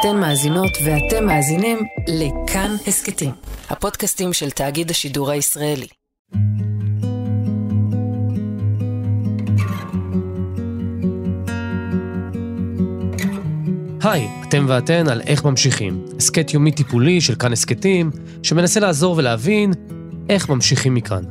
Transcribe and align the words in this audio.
אתן 0.00 0.16
מאזינות 0.20 0.70
ואתם 0.84 1.26
מאזינים 1.26 1.78
לכאן 2.08 2.76
הסכתים, 2.86 3.30
הפודקאסטים 3.70 4.32
של 4.32 4.50
תאגיד 4.50 4.90
השידור 4.90 5.30
הישראלי. 5.30 5.86
היי, 14.02 14.28
אתם 14.48 14.64
ואתן 14.68 15.08
על 15.08 15.20
איך 15.20 15.44
ממשיכים. 15.44 16.04
הסכת 16.16 16.54
יומי 16.54 16.72
טיפולי 16.72 17.20
של 17.20 17.34
כאן 17.34 17.52
הסכתים, 17.52 18.10
שמנסה 18.42 18.80
לעזור 18.80 19.14
ולהבין 19.18 19.72
איך 20.28 20.48
ממשיכים 20.48 20.94
מכאן. 20.94 21.22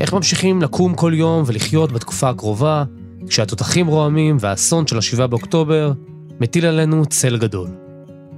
איך 0.00 0.12
ממשיכים 0.12 0.62
לקום 0.62 0.94
כל 0.94 1.12
יום 1.14 1.42
ולחיות 1.46 1.92
בתקופה 1.92 2.28
הקרובה, 2.28 2.84
כשהתותחים 3.28 3.86
רועמים 3.86 4.36
והאסון 4.40 4.86
של 4.86 4.96
ה-7 4.96 5.26
באוקטובר 5.26 5.92
מטיל 6.40 6.66
עלינו 6.66 7.06
צל 7.06 7.36
גדול. 7.38 7.83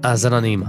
האזנה 0.03 0.41
נעימה. 0.41 0.67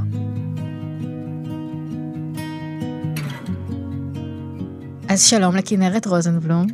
אז 5.10 5.24
שלום 5.24 5.56
לכנרת 5.56 6.08
רוזנבלום, 6.08 6.68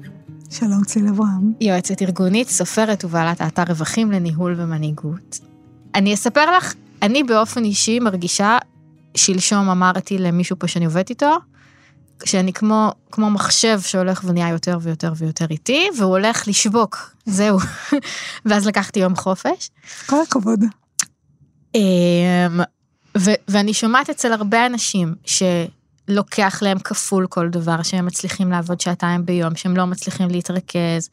שלום 0.49 0.83
ציל 0.83 1.07
אברהם. 1.07 1.53
יועצת 1.61 2.01
ארגונית, 2.01 2.49
סופרת 2.49 3.05
ובעלת 3.05 3.41
האתר 3.41 3.63
רווחים 3.67 4.11
לניהול 4.11 4.55
ומנהיגות. 4.57 5.39
אני 5.95 6.13
אספר 6.13 6.57
לך, 6.57 6.73
אני 7.01 7.23
באופן 7.23 7.63
אישי 7.63 7.99
מרגישה, 7.99 8.57
שלשום 9.17 9.69
אמרתי 9.69 10.17
למישהו 10.17 10.59
פה 10.59 10.67
שאני 10.67 10.85
עובדת 10.85 11.09
איתו, 11.09 11.37
שאני 12.25 12.53
כמו, 12.53 12.91
כמו 13.11 13.29
מחשב 13.29 13.79
שהולך 13.81 14.23
ונהיה 14.27 14.49
יותר 14.49 14.77
ויותר 14.81 15.13
ויותר 15.17 15.45
איטי, 15.49 15.87
והוא 15.97 16.11
הולך 16.11 16.47
לשבוק, 16.47 16.97
זהו. 17.25 17.57
ואז 18.45 18.67
לקחתי 18.67 18.99
יום 18.99 19.15
חופש. 19.15 19.69
כל 20.05 20.21
הכבוד. 20.27 20.59
אמ, 21.75 22.59
ו- 23.17 23.31
ואני 23.47 23.73
שומעת 23.73 24.09
אצל 24.09 24.31
הרבה 24.33 24.65
אנשים 24.65 25.15
שלוקח 25.25 26.59
להם 26.61 26.79
כפול 26.79 27.27
כל 27.27 27.49
דבר, 27.49 27.83
שהם 27.83 28.05
מצליחים 28.05 28.51
לעבוד 28.51 28.81
שעתיים 28.81 29.25
ביום, 29.25 29.55
שהם 29.55 29.77
לא 29.77 29.85
מצליחים 29.85 30.29
להתרכז, 30.29 31.09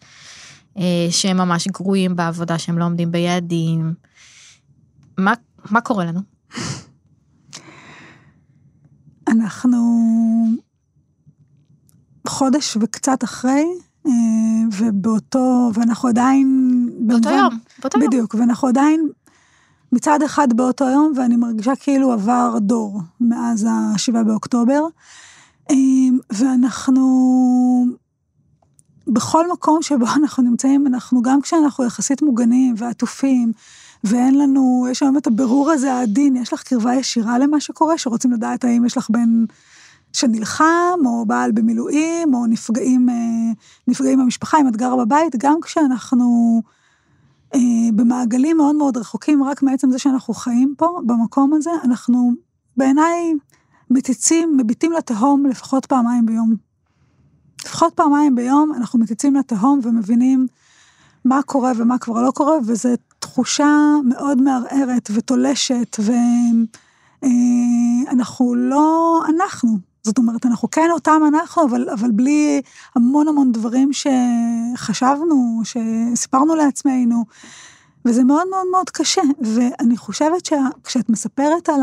אה, 0.78 1.06
שהם 1.10 1.36
ממש 1.36 1.68
גרועים 1.68 2.16
בעבודה, 2.16 2.58
שהם 2.58 2.78
לא 2.78 2.84
עומדים 2.84 3.12
ביעדים. 3.12 3.94
מה, 5.18 5.32
מה 5.70 5.80
קורה 5.80 6.04
לנו? 6.04 6.20
אנחנו 9.28 9.78
חודש 12.28 12.76
וקצת 12.80 13.24
אחרי, 13.24 13.64
אה, 14.06 14.12
ובאותו, 14.78 15.70
ואנחנו 15.74 16.08
עדיין... 16.08 16.46
באותו 17.00 17.28
במובן- 17.28 17.38
יום, 17.38 17.58
באותו 17.82 17.98
יום. 17.98 18.08
בדיוק, 18.08 18.34
ואנחנו 18.34 18.68
עדיין 18.68 19.08
מצד 19.92 20.22
אחד 20.22 20.52
באותו 20.52 20.84
יום, 20.84 21.12
ואני 21.16 21.36
מרגישה 21.36 21.76
כאילו 21.76 22.12
עבר 22.12 22.58
דור 22.58 23.00
מאז 23.20 23.64
ה-7 23.64 24.22
באוקטובר, 24.22 24.82
אה, 25.70 25.76
ואנחנו... 26.32 28.00
בכל 29.06 29.52
מקום 29.52 29.82
שבו 29.82 30.06
אנחנו 30.22 30.42
נמצאים, 30.42 30.86
אנחנו 30.86 31.22
גם 31.22 31.40
כשאנחנו 31.40 31.84
יחסית 31.84 32.22
מוגנים 32.22 32.74
ועטופים, 32.78 33.52
ואין 34.04 34.38
לנו, 34.38 34.86
יש 34.90 35.02
היום 35.02 35.16
את 35.16 35.26
הבירור 35.26 35.70
הזה 35.70 35.92
העדין, 35.92 36.36
יש 36.36 36.52
לך 36.52 36.62
קרבה 36.62 36.94
ישירה 36.94 37.38
למה 37.38 37.60
שקורה, 37.60 37.98
שרוצים 37.98 38.32
לדעת 38.32 38.64
האם 38.64 38.84
יש 38.84 38.96
לך 38.96 39.10
בן 39.10 39.44
שנלחם, 40.12 40.98
או 41.06 41.26
בעל 41.26 41.52
במילואים, 41.52 42.34
או 42.34 42.46
נפגעים, 42.46 43.08
אה, 43.08 43.14
נפגעים 43.88 44.18
במשפחה, 44.18 44.60
אם 44.60 44.68
את 44.68 44.76
גרה 44.76 45.04
בבית, 45.04 45.36
גם 45.38 45.58
כשאנחנו 45.62 46.62
במעגלים 47.94 48.56
מאוד 48.56 48.76
מאוד 48.76 48.96
רחוקים, 48.96 49.44
רק 49.44 49.62
מעצם 49.62 49.90
זה 49.90 49.98
שאנחנו 49.98 50.34
חיים 50.34 50.74
פה, 50.78 51.00
במקום 51.06 51.52
הזה, 51.52 51.70
אנחנו 51.84 52.32
בעיניי 52.76 53.34
מציצים, 53.90 54.56
מביטים 54.56 54.92
לתהום 54.92 55.46
לפחות 55.46 55.86
פעמיים 55.86 56.26
ביום. 56.26 56.54
לפחות 57.64 57.94
פעמיים 57.94 58.34
ביום 58.34 58.72
אנחנו 58.76 58.98
מציצים 58.98 59.34
לתהום 59.34 59.80
ומבינים 59.82 60.46
מה 61.24 61.42
קורה 61.42 61.72
ומה 61.76 61.98
כבר 61.98 62.22
לא 62.22 62.30
קורה, 62.30 62.56
וזו 62.66 62.88
תחושה 63.18 63.76
מאוד 64.04 64.42
מערערת 64.42 65.10
ותולשת, 65.14 65.96
ואנחנו 68.08 68.54
לא 68.54 69.20
אנחנו. 69.28 69.89
זאת 70.02 70.18
אומרת, 70.18 70.46
אנחנו 70.46 70.70
כן 70.70 70.88
אותם 70.92 71.20
אנחנו, 71.28 71.64
אבל, 71.64 71.88
אבל 71.90 72.10
בלי 72.10 72.62
המון 72.96 73.28
המון 73.28 73.52
דברים 73.52 73.90
שחשבנו, 73.92 75.62
שסיפרנו 75.64 76.54
לעצמנו, 76.54 77.24
וזה 78.04 78.24
מאוד 78.24 78.48
מאוד 78.48 78.66
מאוד 78.70 78.90
קשה. 78.90 79.22
ואני 79.40 79.96
חושבת 79.96 80.46
שכשאת 80.46 81.08
מספרת 81.08 81.68
על 81.68 81.80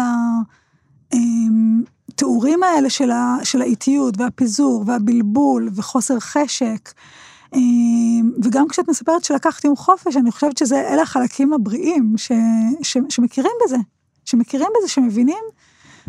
התיאורים 2.11 2.63
האלה 2.63 2.89
של, 2.89 3.11
ה, 3.11 3.38
של 3.44 3.61
האיטיות 3.61 4.13
והפיזור 4.17 4.84
והבלבול 4.88 5.69
וחוסר 5.75 6.19
חשק, 6.19 6.94
אמ, 7.53 8.31
וגם 8.44 8.67
כשאת 8.67 8.88
מספרת 8.89 9.23
שלקחת 9.23 9.66
יום 9.66 9.75
חופש, 9.75 10.17
אני 10.17 10.31
חושבת 10.31 10.57
שזה, 10.57 10.88
אלה 10.94 11.01
החלקים 11.01 11.53
הבריאים 11.53 12.13
ש, 12.17 12.31
ש, 12.81 12.97
שמכירים 13.09 13.51
בזה, 13.66 13.78
שמכירים 14.25 14.69
בזה, 14.78 14.88
שמבינים 14.88 15.44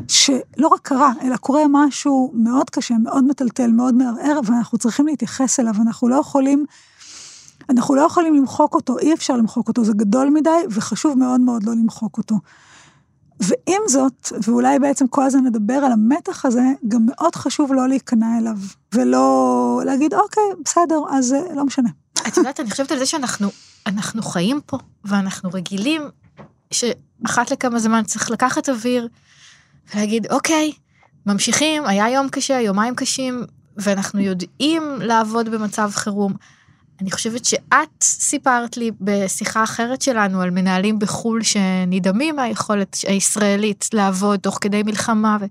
שלא 0.09 0.69
רק 0.69 0.81
קרה, 0.82 1.12
אלא 1.22 1.36
קורה 1.36 1.62
משהו 1.70 2.32
מאוד 2.34 2.70
קשה, 2.70 2.94
מאוד 3.03 3.25
מטלטל, 3.25 3.70
מאוד 3.70 3.94
מערער, 3.94 4.41
ואנחנו 4.44 4.78
צריכים 4.78 5.06
להתייחס 5.06 5.60
אליו, 5.60 5.75
אנחנו 5.82 6.09
לא 6.09 6.16
יכולים, 6.16 6.64
אנחנו 7.70 7.94
לא 7.94 8.00
יכולים 8.00 8.34
למחוק 8.34 8.75
אותו, 8.75 8.98
אי 8.98 9.14
אפשר 9.14 9.37
למחוק 9.37 9.69
אותו, 9.69 9.84
זה 9.84 9.92
גדול 9.97 10.31
מדי, 10.31 10.50
וחשוב 10.70 11.19
מאוד 11.19 11.41
מאוד 11.41 11.62
לא 11.62 11.72
למחוק 11.72 12.19
אותו. 12.19 12.37
ועם 13.41 13.82
זאת, 13.88 14.32
ואולי 14.42 14.78
בעצם 14.78 15.06
כל 15.06 15.22
הזמן 15.22 15.44
נדבר 15.44 15.75
על 15.75 15.92
המתח 15.92 16.44
הזה, 16.44 16.62
גם 16.88 17.06
מאוד 17.06 17.34
חשוב 17.34 17.72
לא 17.72 17.88
להיכנע 17.88 18.38
אליו, 18.38 18.56
ולא 18.94 19.81
להגיד, 19.84 20.14
אוקיי, 20.14 20.42
בסדר, 20.64 21.00
אז 21.10 21.32
אה, 21.32 21.54
לא 21.54 21.64
משנה. 21.64 21.88
את 22.28 22.37
יודעת, 22.37 22.60
אני 22.60 22.70
חושבת 22.70 22.92
על 22.92 22.98
זה 22.98 23.06
שאנחנו 23.06 23.48
אנחנו 23.87 24.22
חיים 24.22 24.60
פה, 24.66 24.78
ואנחנו 25.04 25.50
רגילים 25.53 26.03
שאחת 26.70 27.50
לכמה 27.50 27.78
זמן 27.78 28.03
צריך 28.04 28.31
לקחת 28.31 28.69
אוויר 28.69 29.08
ולהגיד, 29.94 30.26
אוקיי, 30.31 30.72
ממשיכים, 31.26 31.87
היה 31.87 32.10
יום 32.10 32.28
קשה, 32.28 32.60
יומיים 32.60 32.94
קשים, 32.94 33.44
ואנחנו 33.76 34.21
יודעים 34.21 34.82
לעבוד 35.00 35.49
במצב 35.49 35.91
חירום. 35.94 36.32
אני 37.00 37.10
חושבת 37.10 37.44
שאת 37.44 38.03
סיפרת 38.03 38.76
לי 38.76 38.91
בשיחה 39.00 39.62
אחרת 39.65 40.03
שלנו 40.03 40.41
על 40.41 40.50
מנהלים 40.50 40.99
בחו"ל 40.99 41.43
שנדהמים 41.43 42.37
מהיכולת 42.37 42.97
הישראלית 43.06 43.88
לעבוד 43.93 44.41
תוך 44.41 44.59
כדי 44.60 44.82
מלחמה. 44.82 45.37
ו... 45.41 45.44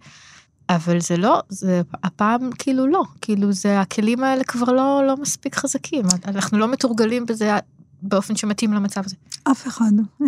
אבל 0.69 1.00
זה 1.00 1.18
לא, 1.18 1.42
זה 1.50 1.81
הפעם 2.04 2.50
כאילו 2.59 2.88
לא, 2.88 3.04
כאילו 3.22 3.52
זה 3.52 3.81
הכלים 3.81 4.24
האלה 4.24 4.44
כבר 4.44 4.72
לא, 4.72 5.04
לא 5.08 5.18
מספיק 5.18 5.56
חזקים, 5.56 6.06
אנחנו 6.25 6.58
לא 6.58 6.68
מתורגלים 6.68 7.25
בזה 7.25 7.52
באופן 8.02 8.35
שמתאים 8.35 8.74
למצב 8.74 9.02
הזה. 9.06 9.16
אף 9.52 9.68
אחד. 9.68 9.91
אה, 10.22 10.28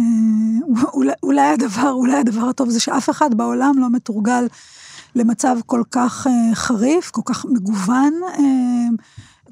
אולי, 0.94 1.13
אולי 1.24 1.41
הדבר, 1.41 1.91
אולי 1.91 2.18
הדבר 2.18 2.46
הטוב 2.50 2.69
זה 2.69 2.80
שאף 2.80 3.09
אחד 3.09 3.34
בעולם 3.34 3.74
לא 3.78 3.90
מתורגל 3.90 4.47
למצב 5.16 5.57
כל 5.66 5.84
כך 5.91 6.28
אה, 6.28 6.56
חריף, 6.56 7.12
כל 7.12 7.22
כך 7.25 7.46
מגוון, 7.46 8.13
אה, 8.40 8.88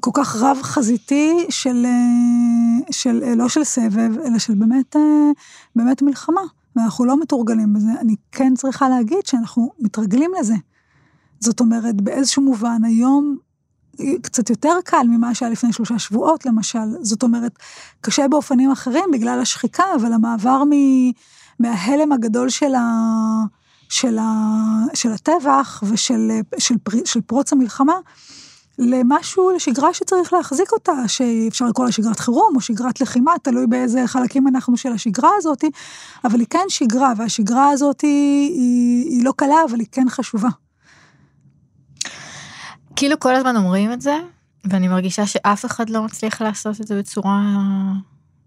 כל 0.00 0.10
כך 0.14 0.36
רב 0.36 0.58
חזיתי 0.62 1.46
של, 1.50 1.86
אה, 1.86 2.92
של, 2.92 3.22
אה, 3.24 3.34
לא 3.34 3.48
של 3.48 3.64
סבב, 3.64 4.18
אלא 4.24 4.38
של 4.38 4.54
באמת, 4.54 4.96
אה, 4.96 5.30
באמת 5.76 6.02
מלחמה. 6.02 6.40
ואנחנו 6.76 7.04
לא 7.04 7.20
מתורגלים 7.20 7.72
בזה. 7.72 7.90
אני 8.00 8.14
כן 8.32 8.54
צריכה 8.54 8.88
להגיד 8.88 9.26
שאנחנו 9.26 9.72
מתרגלים 9.80 10.30
לזה. 10.40 10.54
זאת 11.40 11.60
אומרת, 11.60 12.00
באיזשהו 12.00 12.42
מובן, 12.42 12.84
היום 12.84 13.36
קצת 14.22 14.50
יותר 14.50 14.72
קל 14.84 15.06
ממה 15.08 15.34
שהיה 15.34 15.50
לפני 15.52 15.72
שלושה 15.72 15.98
שבועות, 15.98 16.46
למשל. 16.46 16.78
זאת 17.02 17.22
אומרת, 17.22 17.52
קשה 18.00 18.28
באופנים 18.28 18.70
אחרים 18.70 19.04
בגלל 19.12 19.40
השחיקה, 19.40 19.84
אבל 20.00 20.12
המעבר 20.12 20.64
מ, 20.64 20.72
מההלם 21.58 22.12
הגדול 22.12 22.48
של, 22.48 22.74
ה, 22.74 22.82
של, 23.88 24.18
ה, 24.18 24.24
של 24.94 25.12
הטבח 25.12 25.82
ושל 25.86 26.30
של, 26.58 26.74
פר, 26.82 26.98
של 27.04 27.20
פרוץ 27.20 27.52
המלחמה, 27.52 27.98
למשהו, 28.78 29.50
לשגרה 29.50 29.94
שצריך 29.94 30.32
להחזיק 30.32 30.72
אותה, 30.72 30.92
שאפשר 31.06 31.66
לקרוא 31.66 31.86
לה 31.86 31.92
שגרת 31.92 32.20
חירום 32.20 32.56
או 32.56 32.60
שגרת 32.60 33.00
לחימה, 33.00 33.32
תלוי 33.42 33.66
באיזה 33.66 34.06
חלקים 34.06 34.48
אנחנו 34.48 34.76
של 34.76 34.92
השגרה 34.92 35.30
הזאת, 35.36 35.64
אבל 36.24 36.40
היא 36.40 36.46
כן 36.50 36.64
שגרה, 36.68 37.12
והשגרה 37.16 37.70
הזאת 37.70 38.00
היא, 38.00 38.50
היא, 38.50 39.10
היא 39.10 39.24
לא 39.24 39.32
קלה, 39.36 39.56
אבל 39.70 39.78
היא 39.78 39.86
כן 39.92 40.08
חשובה. 40.08 40.48
כאילו 42.98 43.20
כל 43.20 43.34
הזמן 43.34 43.56
אומרים 43.56 43.92
את 43.92 44.00
זה, 44.00 44.18
ואני 44.64 44.88
מרגישה 44.88 45.26
שאף 45.26 45.64
אחד 45.64 45.90
לא 45.90 46.02
מצליח 46.02 46.42
לעשות 46.42 46.80
את 46.80 46.86
זה 46.86 46.98
בצורה 46.98 47.42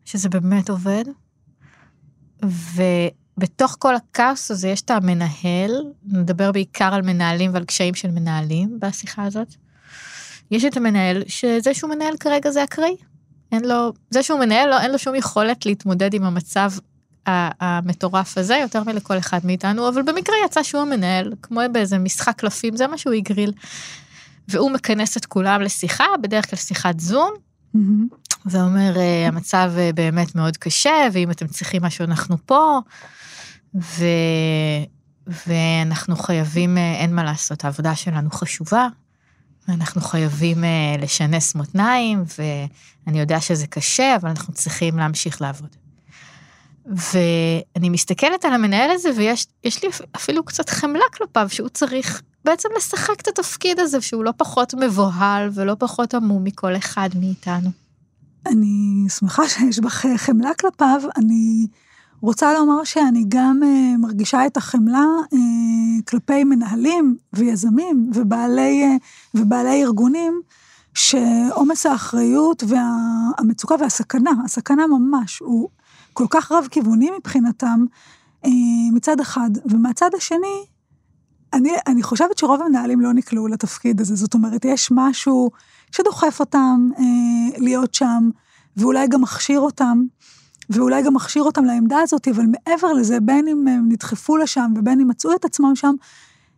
שזה 0.05 0.29
באמת 0.29 0.69
עובד. 0.69 1.03
ובתוך 2.43 3.75
כל 3.79 3.95
הכאוס 3.95 4.51
הזה 4.51 4.67
יש 4.67 4.81
את 4.81 4.91
המנהל, 4.91 5.71
נדבר 6.05 6.51
בעיקר 6.51 6.93
על 6.93 7.01
מנהלים 7.01 7.53
ועל 7.53 7.65
קשיים 7.65 7.93
של 7.93 8.11
מנהלים 8.11 8.77
בשיחה 8.79 9.23
הזאת. 9.23 9.55
יש 10.51 10.65
את 10.65 10.77
המנהל 10.77 11.23
שזה 11.27 11.73
שהוא 11.73 11.89
מנהל 11.89 12.17
כרגע 12.19 12.51
זה 12.51 12.63
אקראי. 12.63 12.95
אין 13.51 13.65
לו, 13.65 13.93
זה 14.09 14.23
שהוא 14.23 14.39
מנהל, 14.39 14.69
לא, 14.69 14.81
אין 14.81 14.91
לו 14.91 14.99
שום 14.99 15.15
יכולת 15.15 15.65
להתמודד 15.65 16.13
עם 16.13 16.23
המצב 16.23 16.71
המטורף 17.25 18.37
הזה 18.37 18.55
יותר 18.55 18.83
מלכל 18.83 19.17
אחד 19.17 19.39
מאיתנו, 19.43 19.89
אבל 19.89 20.01
במקרה 20.01 20.35
יצא 20.45 20.63
שהוא 20.63 20.81
המנהל, 20.81 21.33
כמו 21.41 21.61
באיזה 21.71 21.97
משחק 21.97 22.33
קלפים, 22.37 22.77
זה 22.77 22.87
מה 22.87 22.97
שהוא 22.97 23.13
הגריל. 23.13 23.51
והוא 24.47 24.71
מכנס 24.71 25.17
את 25.17 25.25
כולם 25.25 25.61
לשיחה, 25.61 26.05
בדרך 26.23 26.49
כלל 26.49 26.57
שיחת 26.59 26.99
זום, 26.99 27.33
ואומר, 28.45 28.97
אה, 28.97 29.27
המצב 29.27 29.71
אה, 29.77 29.89
באמת 29.93 30.35
מאוד 30.35 30.57
קשה, 30.57 31.07
ואם 31.13 31.31
אתם 31.31 31.47
צריכים 31.47 31.81
משהו, 31.83 32.05
אנחנו 32.05 32.37
פה, 32.45 32.79
ו... 33.75 34.05
ואנחנו 35.27 36.15
חייבים, 36.15 36.77
אה, 36.77 36.93
אין 36.93 37.15
מה 37.15 37.23
לעשות, 37.23 37.65
העבודה 37.65 37.95
שלנו 37.95 38.31
חשובה, 38.31 38.87
ואנחנו 39.67 40.01
חייבים 40.01 40.63
לשנס 40.99 41.55
מותניים, 41.55 42.23
ואני 42.37 43.19
יודע 43.19 43.41
שזה 43.41 43.67
קשה, 43.67 44.15
אבל 44.15 44.29
אנחנו 44.29 44.53
צריכים 44.53 44.97
להמשיך 44.97 45.41
לעבוד. 45.41 45.75
ואני 46.85 47.89
מסתכלת 47.89 48.45
על 48.45 48.53
המנהל 48.53 48.91
הזה, 48.91 49.09
ויש 49.17 49.47
לי 49.83 49.89
אפילו 50.15 50.43
קצת 50.43 50.69
חמלה 50.69 51.03
כלפיו, 51.13 51.47
שהוא 51.49 51.69
צריך 51.69 52.21
בעצם 52.45 52.69
לשחק 52.77 53.21
את 53.21 53.27
התפקיד 53.27 53.79
הזה, 53.79 54.01
שהוא 54.01 54.23
לא 54.23 54.33
פחות 54.37 54.73
מבוהל 54.73 55.49
ולא 55.53 55.75
פחות 55.79 56.13
עמום 56.13 56.43
מכל 56.43 56.75
אחד 56.75 57.09
מאיתנו. 57.19 57.69
אני 58.45 59.05
שמחה 59.09 59.49
שיש 59.49 59.79
בך 59.79 60.05
חמלה 60.17 60.53
כלפיו, 60.53 61.01
אני 61.17 61.67
רוצה 62.21 62.53
לומר 62.53 62.83
שאני 62.83 63.25
גם 63.27 63.59
uh, 63.63 63.97
מרגישה 63.97 64.45
את 64.45 64.57
החמלה 64.57 65.05
uh, 65.33 65.37
כלפי 66.07 66.43
מנהלים 66.43 67.17
ויזמים 67.33 68.11
ובעלי, 68.13 68.99
ובעלי 69.35 69.83
ארגונים, 69.83 70.41
שעומס 70.93 71.85
האחריות 71.85 72.63
והמצוקה 72.67 73.75
והסכנה, 73.79 74.31
הסכנה 74.45 74.87
ממש, 74.87 75.39
הוא 75.39 75.69
כל 76.13 76.25
כך 76.29 76.51
רב 76.51 76.67
כיווני 76.71 77.09
מבחינתם, 77.17 77.85
מצד 78.93 79.19
אחד, 79.19 79.49
ומהצד 79.65 80.09
השני, 80.17 80.65
אני, 81.53 81.71
אני 81.87 82.03
חושבת 82.03 82.37
שרוב 82.37 82.61
המנהלים 82.61 83.01
לא 83.01 83.13
נקלעו 83.13 83.47
לתפקיד 83.47 84.01
הזה, 84.01 84.15
זאת 84.15 84.33
אומרת, 84.33 84.65
יש 84.65 84.89
משהו 84.91 85.51
שדוחף 85.91 86.39
אותם 86.39 86.89
אה, 86.99 87.03
להיות 87.57 87.93
שם, 87.93 88.29
ואולי 88.77 89.07
גם 89.07 89.21
מכשיר 89.21 89.59
אותם, 89.59 90.03
ואולי 90.69 91.03
גם 91.03 91.13
מכשיר 91.13 91.43
אותם 91.43 91.65
לעמדה 91.65 91.99
הזאת, 91.99 92.27
אבל 92.27 92.45
מעבר 92.45 92.93
לזה, 92.93 93.19
בין 93.19 93.47
אם 93.47 93.67
הם 93.67 93.85
נדחפו 93.89 94.37
לשם 94.37 94.73
ובין 94.75 94.99
אם 94.99 95.07
מצאו 95.07 95.35
את 95.35 95.45
עצמם 95.45 95.75
שם, 95.75 95.95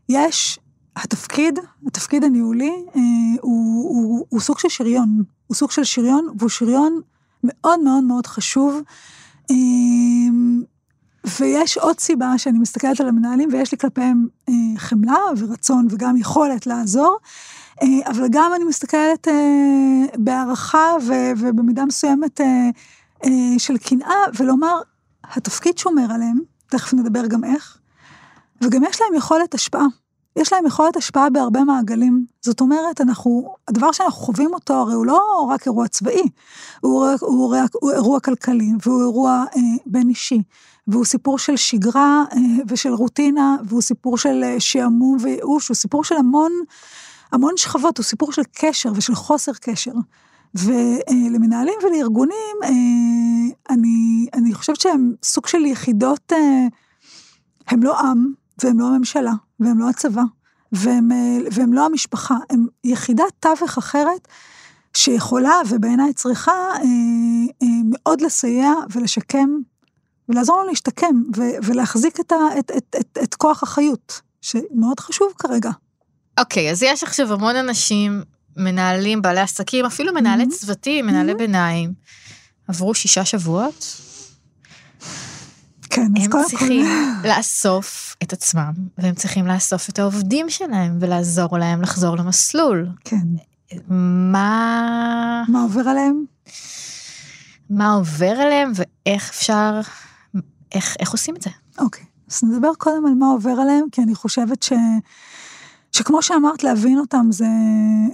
יש, 0.09 0.59
התפקיד, 0.95 1.59
התפקיד 1.87 2.23
הניהולי, 2.23 2.71
אה, 2.95 3.01
הוא, 3.41 3.89
הוא, 3.89 4.25
הוא 4.29 4.39
סוג 4.39 4.59
של 4.59 4.69
שריון, 4.69 5.23
הוא 5.47 5.55
סוג 5.55 5.71
של 5.71 5.83
שריון, 5.83 6.27
והוא 6.37 6.49
שריון 6.49 7.01
מאוד 7.43 7.79
מאוד 7.79 8.03
מאוד 8.03 8.27
חשוב. 8.27 8.81
אה, 9.51 9.55
ויש 11.39 11.77
עוד 11.77 11.99
סיבה 11.99 12.37
שאני 12.37 12.59
מסתכלת 12.59 13.01
על 13.01 13.07
המנהלים 13.07 13.49
ויש 13.51 13.71
לי 13.71 13.77
כלפיהם 13.77 14.27
אה, 14.49 14.53
חמלה 14.77 15.19
ורצון 15.37 15.87
וגם 15.89 16.17
יכולת 16.17 16.67
לעזור, 16.67 17.17
אה, 17.81 17.87
אבל 18.05 18.27
גם 18.31 18.51
אני 18.55 18.63
מסתכלת 18.63 19.27
אה, 19.27 20.05
בהערכה 20.17 20.95
ו, 21.01 21.13
ובמידה 21.37 21.85
מסוימת 21.85 22.41
אה, 22.41 22.69
אה, 23.25 23.59
של 23.59 23.77
קנאה, 23.77 24.15
ולומר, 24.39 24.81
התפקיד 25.23 25.77
שומר 25.77 26.13
עליהם, 26.13 26.39
תכף 26.67 26.93
נדבר 26.93 27.27
גם 27.27 27.43
איך, 27.43 27.77
וגם 28.63 28.83
יש 28.83 29.01
להם 29.01 29.15
יכולת 29.15 29.53
השפעה. 29.53 29.85
יש 30.35 30.53
להם 30.53 30.65
יכולת 30.65 30.97
השפעה 30.97 31.29
בהרבה 31.29 31.63
מעגלים. 31.63 32.25
זאת 32.41 32.61
אומרת, 32.61 33.01
אנחנו, 33.01 33.55
הדבר 33.67 33.91
שאנחנו 33.91 34.21
חווים 34.21 34.53
אותו, 34.53 34.73
הרי 34.73 34.93
הוא 34.93 35.05
לא 35.05 35.47
רק 35.49 35.65
אירוע 35.65 35.87
צבאי, 35.87 36.21
הוא, 36.81 37.05
הוא, 37.05 37.17
הוא, 37.21 37.55
הוא 37.73 37.91
אירוע 37.91 38.19
כלכלי, 38.19 38.71
והוא 38.85 39.01
אירוע 39.01 39.45
אה, 39.55 39.61
בין 39.85 40.09
אישי, 40.09 40.41
והוא 40.87 41.05
סיפור 41.05 41.39
של 41.39 41.55
שגרה 41.55 42.23
אה, 42.31 42.37
ושל 42.67 42.93
רוטינה, 42.93 43.55
והוא 43.65 43.81
סיפור 43.81 44.17
של 44.17 44.43
אה, 44.43 44.59
שעמום 44.59 45.17
וייאוש, 45.21 45.67
הוא 45.67 45.75
סיפור 45.75 46.03
של 46.03 46.15
המון, 46.15 46.51
המון 47.31 47.53
שכבות, 47.57 47.97
הוא 47.97 48.03
סיפור 48.03 48.31
של 48.31 48.41
קשר 48.55 48.91
ושל 48.95 49.15
חוסר 49.15 49.51
קשר. 49.61 49.91
ולמנהלים 50.55 51.73
אה, 51.83 51.87
ולארגונים, 51.87 52.57
אני, 53.69 54.27
אני 54.33 54.53
חושבת 54.53 54.81
שהם 54.81 55.13
סוג 55.23 55.47
של 55.47 55.65
יחידות, 55.65 56.31
הם 57.67 57.83
לא 57.83 57.99
עם, 57.99 58.33
והם 58.63 58.79
לא 58.79 58.87
הממשלה, 58.87 59.33
והם 59.59 59.79
לא 59.79 59.89
הצבא, 59.89 60.21
והם, 60.71 61.11
והם 61.51 61.73
לא 61.73 61.85
המשפחה, 61.85 62.35
הם 62.49 62.67
יחידת 62.83 63.33
תווך 63.39 63.77
אחרת 63.77 64.27
שיכולה, 64.97 65.55
ובעיניי 65.69 66.13
צריכה, 66.13 66.51
אה, 66.51 66.81
אה, 67.63 67.67
מאוד 67.85 68.21
לסייע 68.21 68.73
ולשקם, 68.91 69.49
ולעזור 70.29 70.59
לנו 70.59 70.69
להשתקם, 70.69 71.23
ו- 71.37 71.57
ולהחזיק 71.63 72.19
את, 72.19 72.31
ה, 72.31 72.35
את, 72.59 72.71
את, 72.77 72.95
את, 72.99 73.17
את 73.23 73.35
כוח 73.35 73.63
החיות, 73.63 74.21
שמאוד 74.41 74.99
חשוב 74.99 75.33
כרגע. 75.37 75.71
אוקיי, 76.39 76.69
okay, 76.69 76.71
אז 76.71 76.83
יש 76.83 77.03
עכשיו 77.03 77.33
המון 77.33 77.55
אנשים, 77.55 78.23
מנהלים, 78.57 79.21
בעלי 79.21 79.39
עסקים, 79.39 79.85
אפילו 79.85 80.13
מנהלי 80.13 80.43
mm-hmm. 80.43 80.59
צוותים, 80.59 81.05
מנהלי 81.05 81.31
mm-hmm. 81.31 81.37
ביניים, 81.37 81.93
עברו 82.67 82.93
שישה 82.93 83.25
שבועות, 83.25 83.97
כן, 85.93 86.07
אז 86.21 86.27
קודם 86.27 86.31
כל... 86.31 86.37
הם 86.37 86.45
צריכים 86.45 86.85
לאסוף 87.29 88.15
את 88.23 88.33
עצמם, 88.33 88.71
והם 88.97 89.15
צריכים 89.15 89.47
לאסוף 89.47 89.89
את 89.89 89.99
העובדים 89.99 90.49
שלהם, 90.49 90.97
ולעזור 90.99 91.57
להם 91.57 91.81
לחזור 91.81 92.17
למסלול. 92.17 92.89
כן. 93.03 93.27
מה... 93.87 95.43
מה 95.47 95.61
עובר 95.63 95.81
עליהם? 95.81 96.25
מה 97.69 97.93
עובר 97.93 98.31
עליהם, 98.31 98.71
ואיך 98.75 99.29
אפשר... 99.29 99.81
איך, 100.73 100.95
איך 100.99 101.11
עושים 101.11 101.35
את 101.35 101.41
זה? 101.41 101.49
אוקיי, 101.79 102.05
אז 102.31 102.43
נדבר 102.43 102.73
קודם 102.77 103.05
על 103.05 103.13
מה 103.13 103.27
עובר 103.27 103.51
עליהם, 103.51 103.85
כי 103.91 104.01
אני 104.01 104.15
חושבת 104.15 104.63
ש... 104.63 104.73
שכמו 105.91 106.21
שאמרת, 106.21 106.63
להבין 106.63 106.99
אותם 106.99 107.27
זה, 107.29 107.47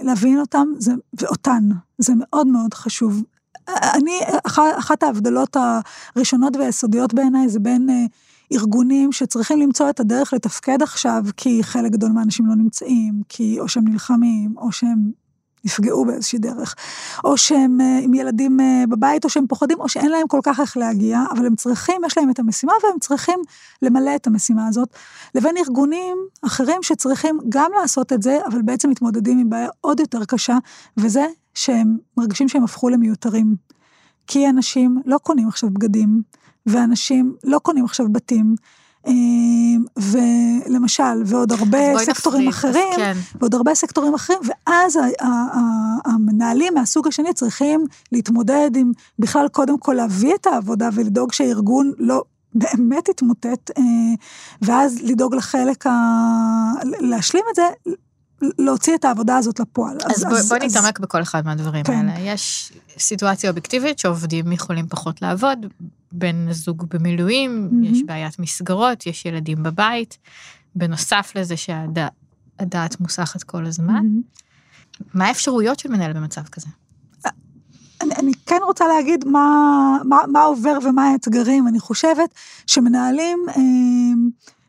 להבין 0.02 0.40
אותם 0.40 0.68
זה, 0.78 0.92
ואותן, 1.20 1.68
זה 1.98 2.12
מאוד 2.16 2.46
מאוד 2.46 2.74
חשוב. 2.74 3.22
אני, 3.68 4.20
אחת 4.78 5.02
ההבדלות 5.02 5.56
הראשונות 6.16 6.56
והיסודיות 6.56 7.14
בעיניי 7.14 7.48
זה 7.48 7.60
בין 7.60 7.90
אה, 7.90 8.04
ארגונים 8.52 9.12
שצריכים 9.12 9.60
למצוא 9.60 9.90
את 9.90 10.00
הדרך 10.00 10.32
לתפקד 10.32 10.82
עכשיו, 10.82 11.24
כי 11.36 11.62
חלק 11.62 11.92
גדול 11.92 12.12
מהאנשים 12.12 12.46
לא 12.46 12.54
נמצאים, 12.54 13.22
כי 13.28 13.60
או 13.60 13.68
שהם 13.68 13.88
נלחמים, 13.88 14.54
או 14.56 14.72
שהם 14.72 15.10
נפגעו 15.64 16.04
באיזושהי 16.04 16.38
דרך, 16.38 16.74
או 17.24 17.36
שהם 17.36 17.80
אה, 17.80 17.98
עם 18.02 18.14
ילדים 18.14 18.60
אה, 18.60 18.84
בבית, 18.88 19.24
או 19.24 19.30
שהם 19.30 19.46
פוחדים, 19.46 19.80
או 19.80 19.88
שאין 19.88 20.10
להם 20.10 20.26
כל 20.28 20.40
כך 20.42 20.60
איך 20.60 20.76
להגיע, 20.76 21.22
אבל 21.30 21.46
הם 21.46 21.56
צריכים, 21.56 22.02
יש 22.06 22.18
להם 22.18 22.30
את 22.30 22.38
המשימה, 22.38 22.72
והם 22.82 22.98
צריכים 23.00 23.40
למלא 23.82 24.16
את 24.16 24.26
המשימה 24.26 24.66
הזאת, 24.68 24.88
לבין 25.34 25.56
ארגונים 25.56 26.16
אחרים 26.42 26.82
שצריכים 26.82 27.38
גם 27.48 27.70
לעשות 27.80 28.12
את 28.12 28.22
זה, 28.22 28.38
אבל 28.46 28.62
בעצם 28.62 28.90
מתמודדים 28.90 29.38
עם 29.38 29.50
בעיה 29.50 29.68
עוד 29.80 30.00
יותר 30.00 30.24
קשה, 30.24 30.58
וזה 30.96 31.26
שהם 31.54 31.96
מרגישים 32.16 32.48
שהם 32.48 32.64
הפכו 32.64 32.88
למיותרים. 32.88 33.54
כי 34.26 34.48
אנשים 34.48 35.02
לא 35.06 35.18
קונים 35.18 35.48
עכשיו 35.48 35.70
בגדים, 35.70 36.22
ואנשים 36.66 37.34
לא 37.44 37.58
קונים 37.58 37.84
עכשיו 37.84 38.06
בתים, 38.12 38.54
ולמשל, 39.96 41.22
ועוד 41.26 41.52
הרבה 41.52 41.78
סקטורים 41.98 42.48
נפריד, 42.48 42.74
אחרים, 42.74 42.96
כן. 42.96 43.16
ועוד 43.40 43.54
הרבה 43.54 43.74
סקטורים 43.74 44.14
אחרים, 44.14 44.38
ואז 44.44 44.98
המנהלים 46.04 46.74
מהסוג 46.74 47.08
השני 47.08 47.32
צריכים 47.32 47.86
להתמודד 48.12 48.70
עם 48.76 48.92
בכלל 49.18 49.48
קודם 49.48 49.78
כל 49.78 49.92
להביא 49.92 50.34
את 50.34 50.46
העבודה 50.46 50.88
ולדאוג 50.94 51.32
שהארגון 51.32 51.92
לא 51.98 52.22
באמת 52.54 53.08
יתמוטט, 53.08 53.70
אה, 53.78 53.82
ואז 54.62 54.98
לדאוג 55.02 55.34
לחלק, 55.34 55.86
ה... 55.86 55.90
להשלים 57.00 57.44
את 57.50 57.56
זה, 57.56 57.62
להוציא 58.58 58.94
את 58.94 59.04
העבודה 59.04 59.36
הזאת 59.36 59.60
לפועל. 59.60 59.96
אז, 60.04 60.16
אז, 60.16 60.24
בוא, 60.24 60.38
אז, 60.38 60.48
בוא 60.48 60.56
אז... 60.56 60.76
נתעמק 60.76 60.98
בכל 60.98 61.22
אחד 61.22 61.46
מהדברים 61.46 61.84
כן. 61.84 62.08
האלה. 62.08 62.32
יש 62.32 62.72
סיטואציה 62.98 63.50
אובייקטיבית 63.50 63.98
שעובדים 63.98 64.52
יכולים 64.52 64.86
פחות 64.88 65.22
לעבוד, 65.22 65.66
בן 66.12 66.52
זוג 66.52 66.84
במילואים, 66.88 67.68
mm-hmm. 67.70 67.86
יש 67.86 68.02
בעיית 68.02 68.38
מסגרות, 68.38 69.06
יש 69.06 69.26
ילדים 69.26 69.62
בבית, 69.62 70.18
בנוסף 70.74 71.32
לזה 71.34 71.56
שהדעת 71.56 72.12
שהדע, 72.60 72.86
מוסחת 73.00 73.42
כל 73.42 73.66
הזמן. 73.66 74.06
Mm-hmm. 74.06 75.10
מה 75.14 75.26
האפשרויות 75.26 75.78
של 75.78 75.88
מנהל 75.88 76.12
במצב 76.12 76.42
כזה? 76.42 76.66
אני, 78.02 78.14
אני 78.14 78.32
כן 78.46 78.58
רוצה 78.62 78.88
להגיד 78.88 79.24
מה, 79.24 79.98
מה, 80.04 80.18
מה 80.28 80.42
עובר 80.42 80.78
ומה 80.82 81.04
האתגרים. 81.04 81.68
אני 81.68 81.80
חושבת 81.80 82.34
שמנהלים, 82.66 83.38
אה, 83.48 83.62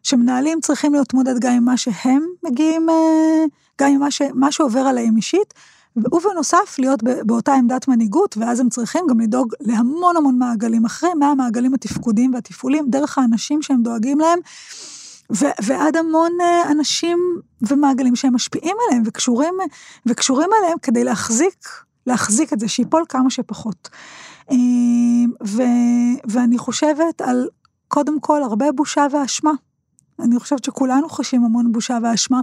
שמנהלים 0.04 0.60
צריכים 0.62 0.94
להתמודד 0.94 1.40
גם 1.40 1.54
עם 1.54 1.66
מה 1.66 1.78
שהם 1.78 2.26
מגיעים, 2.44 2.90
אה, 2.90 3.46
גם 3.82 3.92
עם 3.92 4.00
מה, 4.00 4.12
ש, 4.12 4.22
מה 4.34 4.52
שעובר 4.52 4.80
עליהם 4.80 5.18
אישית, 5.18 5.54
ובנוסף 5.96 6.76
להיות 6.80 7.04
באותה 7.04 7.54
עמדת 7.54 7.88
מנהיגות, 7.88 8.38
ואז 8.38 8.60
הם 8.60 8.70
צריכים 8.70 9.06
גם 9.10 9.20
לדאוג 9.20 9.54
להמון 9.60 10.18
המון 10.18 10.40
מעגלים 10.40 10.86
אחרים, 10.86 11.20
מהמעגלים 11.20 11.74
התפקודיים 11.74 12.34
והתפעולים, 12.34 12.86
דרך 12.90 13.18
האנשים 13.18 13.62
שהם 13.62 13.84
דואגים 13.84 14.20
להם, 14.20 14.40
ו- 15.36 15.56
ועד 15.64 15.98
המון 15.98 16.32
אה, 16.42 16.72
אנשים 16.72 17.20
ומעגלים 17.70 18.16
שהם 18.16 18.36
משפיעים 18.36 18.76
עליהם 18.88 19.04
וקשורים, 19.06 19.54
וקשורים 20.06 20.50
עליהם 20.60 20.78
כדי 20.82 21.04
להחזיק, 21.04 21.68
להחזיק 22.08 22.54
את 22.54 22.60
זה, 22.60 22.68
שיפול 22.68 23.04
כמה 23.10 23.30
שפחות. 23.30 23.90
אה, 24.52 24.56
ו- 25.48 26.20
ואני 26.30 26.58
חושבת 26.58 27.22
על 27.22 27.48
קודם 27.88 28.20
כל 28.20 28.44
הרבה 28.44 28.72
בושה 28.72 29.08
ואשמה. 29.12 29.52
אני 30.20 30.40
חושבת 30.40 30.64
שכולנו 30.64 31.10
חשים 31.10 31.44
המון 31.44 31.72
בושה 31.72 31.98
ואשמה, 32.04 32.42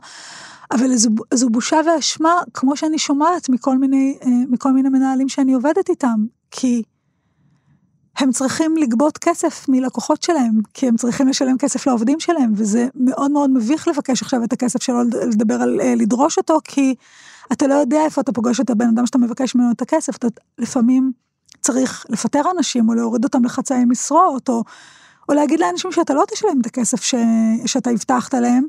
אבל 0.70 0.96
זו, 0.96 1.10
זו 1.34 1.50
בושה 1.50 1.80
ואשמה, 1.86 2.42
כמו 2.54 2.76
שאני 2.76 2.98
שומעת 2.98 3.48
מכל 3.48 3.78
מיני, 3.78 4.18
אה, 4.22 4.28
מכל 4.48 4.72
מיני 4.72 4.88
מנהלים 4.88 5.28
שאני 5.28 5.52
עובדת 5.52 5.88
איתם, 5.88 6.26
כי 6.50 6.82
הם 8.18 8.32
צריכים 8.32 8.76
לגבות 8.76 9.18
כסף 9.18 9.68
מלקוחות 9.68 10.22
שלהם, 10.22 10.60
כי 10.74 10.88
הם 10.88 10.96
צריכים 10.96 11.28
לשלם 11.28 11.58
כסף 11.58 11.86
לעובדים 11.86 12.20
שלהם, 12.20 12.52
וזה 12.56 12.88
מאוד 12.94 13.30
מאוד 13.30 13.50
מביך 13.50 13.88
לבקש 13.88 14.22
עכשיו 14.22 14.44
את 14.44 14.52
הכסף 14.52 14.82
שלו, 14.82 15.02
לדבר 15.02 15.54
על 15.54 15.80
אה, 15.80 15.94
לדרוש 15.96 16.38
אותו, 16.38 16.58
כי 16.64 16.94
אתה 17.52 17.66
לא 17.66 17.74
יודע 17.74 18.04
איפה 18.04 18.20
אתה 18.20 18.32
פוגש 18.32 18.60
את 18.60 18.70
הבן 18.70 18.88
אדם 18.88 19.06
שאתה 19.06 19.18
מבקש 19.18 19.54
ממנו 19.54 19.70
את 19.70 19.82
הכסף, 19.82 20.16
אתה 20.16 20.28
לפעמים 20.58 21.12
צריך 21.60 22.06
לפטר 22.08 22.42
אנשים, 22.56 22.88
או 22.88 22.94
להוריד 22.94 23.24
אותם 23.24 23.44
לחצאי 23.44 23.84
משרות, 23.84 24.48
או, 24.48 24.64
או 25.28 25.34
להגיד 25.34 25.60
לאנשים 25.60 25.92
שאתה 25.92 26.14
לא 26.14 26.24
תשלם 26.32 26.60
את 26.60 26.66
הכסף 26.66 27.02
ש, 27.02 27.14
שאתה 27.66 27.90
הבטחת 27.90 28.34
להם, 28.34 28.66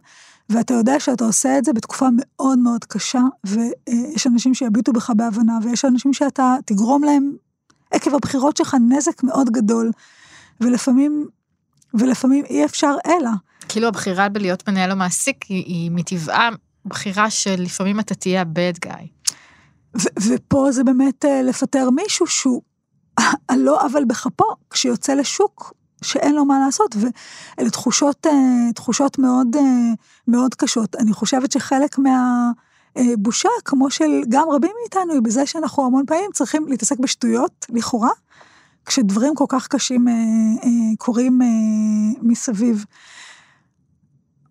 ואתה 0.49 0.73
יודע 0.73 0.99
שאתה 0.99 1.25
עושה 1.25 1.57
את 1.57 1.65
זה 1.65 1.73
בתקופה 1.73 2.07
מאוד 2.17 2.59
מאוד 2.59 2.85
קשה, 2.85 3.21
ויש 3.43 4.27
אנשים 4.27 4.53
שיביטו 4.53 4.93
בך 4.93 5.09
בהבנה, 5.09 5.59
ויש 5.63 5.85
אנשים 5.85 6.13
שאתה 6.13 6.55
תגרום 6.65 7.03
להם 7.03 7.31
עקב 7.91 8.15
הבחירות 8.15 8.57
שלך 8.57 8.75
נזק 8.89 9.23
מאוד 9.23 9.49
גדול, 9.49 9.91
ולפעמים, 10.61 11.27
ולפעמים 11.93 12.45
אי 12.45 12.65
אפשר 12.65 12.95
אלא. 13.05 13.29
כאילו 13.69 13.87
הבחירה 13.87 14.29
בלהיות 14.29 14.69
מנהל 14.69 14.91
או 14.91 14.95
מעסיק 14.95 15.43
היא, 15.43 15.65
היא 15.65 15.91
מטבעה 15.91 16.49
בחירה 16.85 17.29
שלפעמים 17.29 17.99
אתה 17.99 18.15
תהיה 18.15 18.41
ה-bad 18.41 18.89
guy. 18.89 19.07
ופה 20.27 20.71
זה 20.71 20.83
באמת 20.83 21.25
uh, 21.25 21.27
לפטר 21.43 21.89
מישהו 21.89 22.27
שהוא 22.27 22.61
על 23.47 23.59
לא 23.59 23.85
עוול 23.85 24.05
בכפו, 24.05 24.45
כשיוצא 24.69 25.13
לשוק 25.13 25.73
שאין 26.03 26.35
לו 26.35 26.45
מה 26.45 26.59
לעשות, 26.59 26.95
ואלה 26.95 27.69
תחושות, 27.69 28.25
uh, 28.25 28.73
תחושות 28.75 29.19
מאוד, 29.19 29.55
uh, 29.55 29.59
מאוד 30.27 30.55
קשות. 30.55 30.95
אני 30.95 31.13
חושבת 31.13 31.51
שחלק 31.51 31.97
מה... 31.97 32.51
בושה, 33.17 33.49
כמו 33.65 33.89
של 33.89 34.21
גם 34.29 34.49
רבים 34.49 34.71
מאיתנו, 34.81 35.13
היא 35.13 35.21
בזה 35.21 35.45
שאנחנו 35.45 35.85
המון 35.85 36.05
פעמים 36.05 36.31
צריכים 36.33 36.67
להתעסק 36.67 36.99
בשטויות, 36.99 37.65
לכאורה, 37.69 38.09
כשדברים 38.89 39.35
כל 39.35 39.45
כך 39.49 39.67
קשים 39.67 40.07
אה, 40.07 40.13
אה, 40.63 40.95
קורים 40.97 41.41
אה, 41.41 41.47
מסביב. 42.21 42.85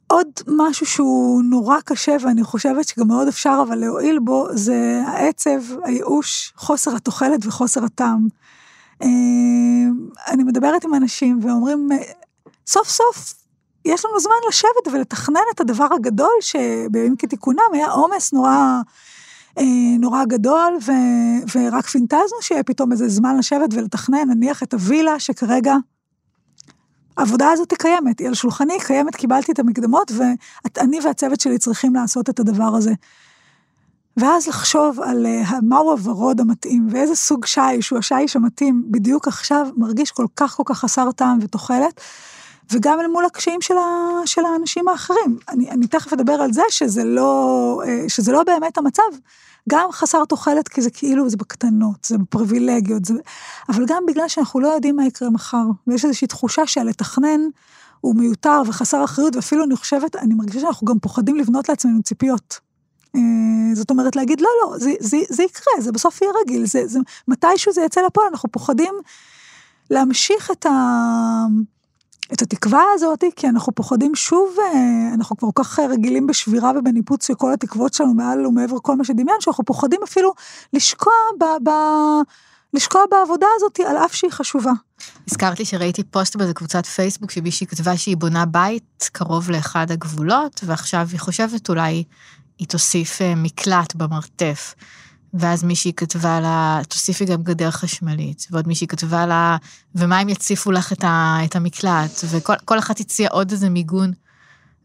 עוד 0.07 0.27
משהו 0.47 0.87
שהוא 0.87 1.43
נורא 1.43 1.77
קשה, 1.85 2.17
ואני 2.21 2.45
חושבת 2.45 2.89
שגם 2.89 3.09
מאוד 3.09 3.29
אפשר 3.29 3.63
אבל 3.69 3.79
להועיל 3.79 4.19
בו, 4.19 4.47
זה 4.53 5.03
העצב, 5.07 5.61
הייאוש, 5.85 6.53
חוסר 6.57 6.97
התוחלת 6.97 7.47
וחוסר 7.47 7.85
הטעם. 7.85 8.29
אה, 9.03 9.09
אני 10.29 10.45
מדברת 10.45 10.85
עם 10.85 10.95
אנשים 10.95 11.39
ואומרים, 11.43 11.89
סוף 12.67 12.89
סוף 12.89 13.35
יש 13.85 14.05
לנו 14.05 14.21
זמן 14.21 14.35
לשבת 14.49 14.89
ולתכנן 14.93 15.41
את 15.55 15.61
הדבר 15.61 15.89
הגדול 15.95 16.37
שבימים 16.41 17.17
כתיקונם 17.17 17.71
היה 17.73 17.91
עומס 17.91 18.33
נורא, 18.33 18.81
אה, 19.59 19.65
נורא 19.99 20.25
גדול, 20.25 20.79
ו, 20.87 20.93
ורק 21.55 21.87
פינטזנו 21.87 22.43
שיהיה 22.43 22.63
פתאום 22.63 22.93
איזה 22.93 23.09
זמן 23.09 23.39
לשבת 23.39 23.75
ולתכנן, 23.75 24.31
נניח 24.31 24.63
את 24.63 24.75
הווילה 24.75 25.19
שכרגע 25.19 25.75
העבודה 27.17 27.51
הזאת 27.51 27.75
קיימת, 27.75 28.19
היא 28.19 28.29
על 28.29 28.35
שולחני, 28.35 28.73
היא 28.73 28.81
קיימת, 28.81 29.17
קיבלתי 29.17 29.53
את 29.53 29.59
המקדמות, 29.59 30.13
ואני 30.17 30.99
והצוות 31.05 31.41
שלי 31.41 31.59
צריכים 31.59 31.95
לעשות 31.95 32.31
את 32.31 32.41
הדבר 32.41 32.77
הזה. 32.77 32.93
ואז 34.19 34.47
לחשוב 34.47 35.01
על 35.01 35.27
uh, 35.27 35.55
מהו 35.63 35.91
הוורוד 35.91 36.41
המתאים, 36.41 36.89
ואיזה 36.91 37.15
סוג 37.15 37.47
שיש 37.47 37.91
הוא 37.91 37.99
השיש 37.99 38.37
המתאים 38.37 38.85
בדיוק 38.91 39.29
עכשיו, 39.29 39.67
מרגיש 39.77 40.11
כל 40.11 40.27
כך 40.37 40.57
כל 40.57 40.63
כך 40.67 40.79
חסר 40.79 41.13
טעם 41.13 41.39
ותוחלת. 41.43 42.01
וגם 42.73 43.01
אל 43.01 43.07
מול 43.07 43.25
הקשיים 43.25 43.61
של, 43.61 43.75
ה, 43.77 44.27
של 44.27 44.45
האנשים 44.45 44.89
האחרים. 44.89 45.39
אני, 45.49 45.71
אני 45.71 45.87
תכף 45.87 46.13
אדבר 46.13 46.33
על 46.33 46.53
זה 46.53 46.63
שזה 46.71 47.05
לא, 47.05 47.83
אה, 47.87 48.05
שזה 48.09 48.33
לא 48.33 48.43
באמת 48.43 48.79
המצב. 48.79 49.03
גם 49.69 49.93
חסר 49.93 50.25
תוחלת, 50.25 50.69
כי 50.69 50.83
זה 50.83 50.91
כאילו, 50.91 51.31
זה 51.31 51.37
בקטנות, 51.37 52.05
זה 52.05 52.19
בפריבילגיות, 52.19 53.05
זה... 53.05 53.15
אבל 53.69 53.85
גם 53.87 54.03
בגלל 54.09 54.29
שאנחנו 54.29 54.61
לא 54.61 54.69
יודעים 54.69 54.97
מה 54.97 55.07
יקרה 55.07 55.31
מחר, 55.31 55.65
ויש 55.87 56.05
איזושהי 56.05 56.27
תחושה 56.29 56.67
שהלתכנן 56.67 57.41
הוא 58.01 58.15
מיותר 58.17 58.63
וחסר 58.67 59.05
אחריות, 59.05 59.37
ואפילו 59.37 59.65
אני 59.65 59.77
חושבת, 59.77 60.17
אני 60.17 60.35
מרגישה 60.35 60.61
שאנחנו 60.61 60.87
גם 60.87 60.99
פוחדים 60.99 61.37
לבנות 61.37 61.69
לעצמנו 61.69 62.03
ציפיות. 62.03 62.68
אה, 63.17 63.75
זאת 63.75 63.91
אומרת, 63.91 64.17
להגיד, 64.17 64.41
לא, 64.41 64.49
לא, 64.63 64.79
זה, 64.79 64.93
זה, 65.01 65.17
זה 65.29 65.43
יקרה, 65.43 65.81
זה 65.81 65.93
בסוף 65.93 66.23
יהיה 66.23 66.33
רגיל, 66.43 66.67
זה, 66.67 66.87
זה, 66.87 66.99
מתישהו 67.29 67.73
זה 67.73 67.83
יצא 67.83 68.01
לפועל, 68.01 68.29
אנחנו 68.31 68.53
פוחדים 68.53 68.95
להמשיך 69.91 70.51
את 70.51 70.67
ה... 70.67 70.71
את 72.33 72.43
התקווה 72.43 72.83
הזאת, 72.95 73.25
כי 73.37 73.49
אנחנו 73.49 73.75
פוחדים 73.75 74.15
שוב, 74.15 74.57
אה, 74.59 75.15
אנחנו 75.15 75.37
כבר 75.37 75.49
כל 75.55 75.65
כך 75.65 75.79
רגילים 75.79 76.27
בשבירה 76.27 76.73
ובניפוץ 76.77 77.27
של 77.27 77.35
כל 77.35 77.53
התקוות 77.53 77.95
שלנו 77.95 78.15
מעל 78.15 78.47
ומעבר 78.47 78.77
כל 78.83 78.97
מה 78.97 79.05
שדמיין, 79.05 79.41
שאנחנו 79.41 79.65
פוחדים 79.65 80.01
אפילו 80.05 80.33
לשקוע 80.73 81.13
ב... 81.41 81.45
ב 81.69 81.73
לשקוע 82.75 83.03
בעבודה 83.11 83.47
הזאת 83.57 83.81
על 83.81 83.97
אף 83.97 84.15
שהיא 84.15 84.31
חשובה. 84.31 84.73
הזכרת 85.29 85.59
לי 85.59 85.65
שראיתי 85.65 86.05
פוסט 86.05 86.37
באיזה 86.37 86.55
קבוצת 86.55 86.87
פייסבוק 86.87 87.31
שמישהי 87.31 87.67
כתבה 87.67 87.97
שהיא 87.97 88.17
בונה 88.17 88.47
בית 88.47 89.11
קרוב 89.13 89.51
לאחד 89.51 89.91
הגבולות, 89.91 90.61
ועכשיו 90.65 91.09
היא 91.13 91.21
חושבת 91.21 91.69
אולי 91.69 92.05
היא 92.59 92.69
תוסיף 92.69 93.23
אה, 93.23 93.35
מקלט 93.35 93.95
במרתף. 93.95 94.75
ואז 95.35 95.65
מישהי 95.65 95.93
כתבה 95.97 96.41
לה, 96.41 96.81
תוסיפי 96.89 97.25
גם 97.25 97.43
גדר 97.43 97.71
חשמלית, 97.71 98.47
ועוד 98.51 98.69
מישהי 98.69 98.87
כתבה 98.87 99.27
לה, 99.27 99.57
ומה 99.95 100.23
אם 100.23 100.29
יציפו 100.29 100.73
לך 100.73 100.93
את, 100.93 101.05
ה, 101.05 101.39
את 101.45 101.57
המקלט, 101.57 102.11
וכל 102.31 102.79
אחת 102.79 103.01
הציעה 103.01 103.31
עוד 103.31 103.51
איזה 103.51 103.69
מיגון. 103.69 104.13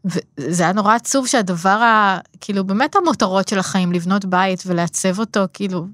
וזה 0.04 0.62
היה 0.62 0.72
נורא 0.72 0.94
עצוב 0.94 1.26
שהדבר, 1.26 1.68
ה, 1.68 2.18
כאילו, 2.40 2.64
באמת 2.64 2.96
המותרות 2.96 3.48
של 3.48 3.58
החיים, 3.58 3.92
לבנות 3.92 4.24
בית 4.24 4.62
ולעצב 4.66 5.18
אותו, 5.18 5.40
כאילו, 5.52 5.86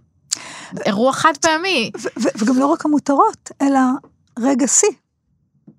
אירוע 0.87 1.13
חד 1.13 1.33
פעמי. 1.41 1.91
וגם 2.39 2.59
לא 2.59 2.67
רק 2.67 2.85
המותרות, 2.85 3.51
אלא 3.63 3.81
רגע 4.39 4.67
שיא. 4.67 4.89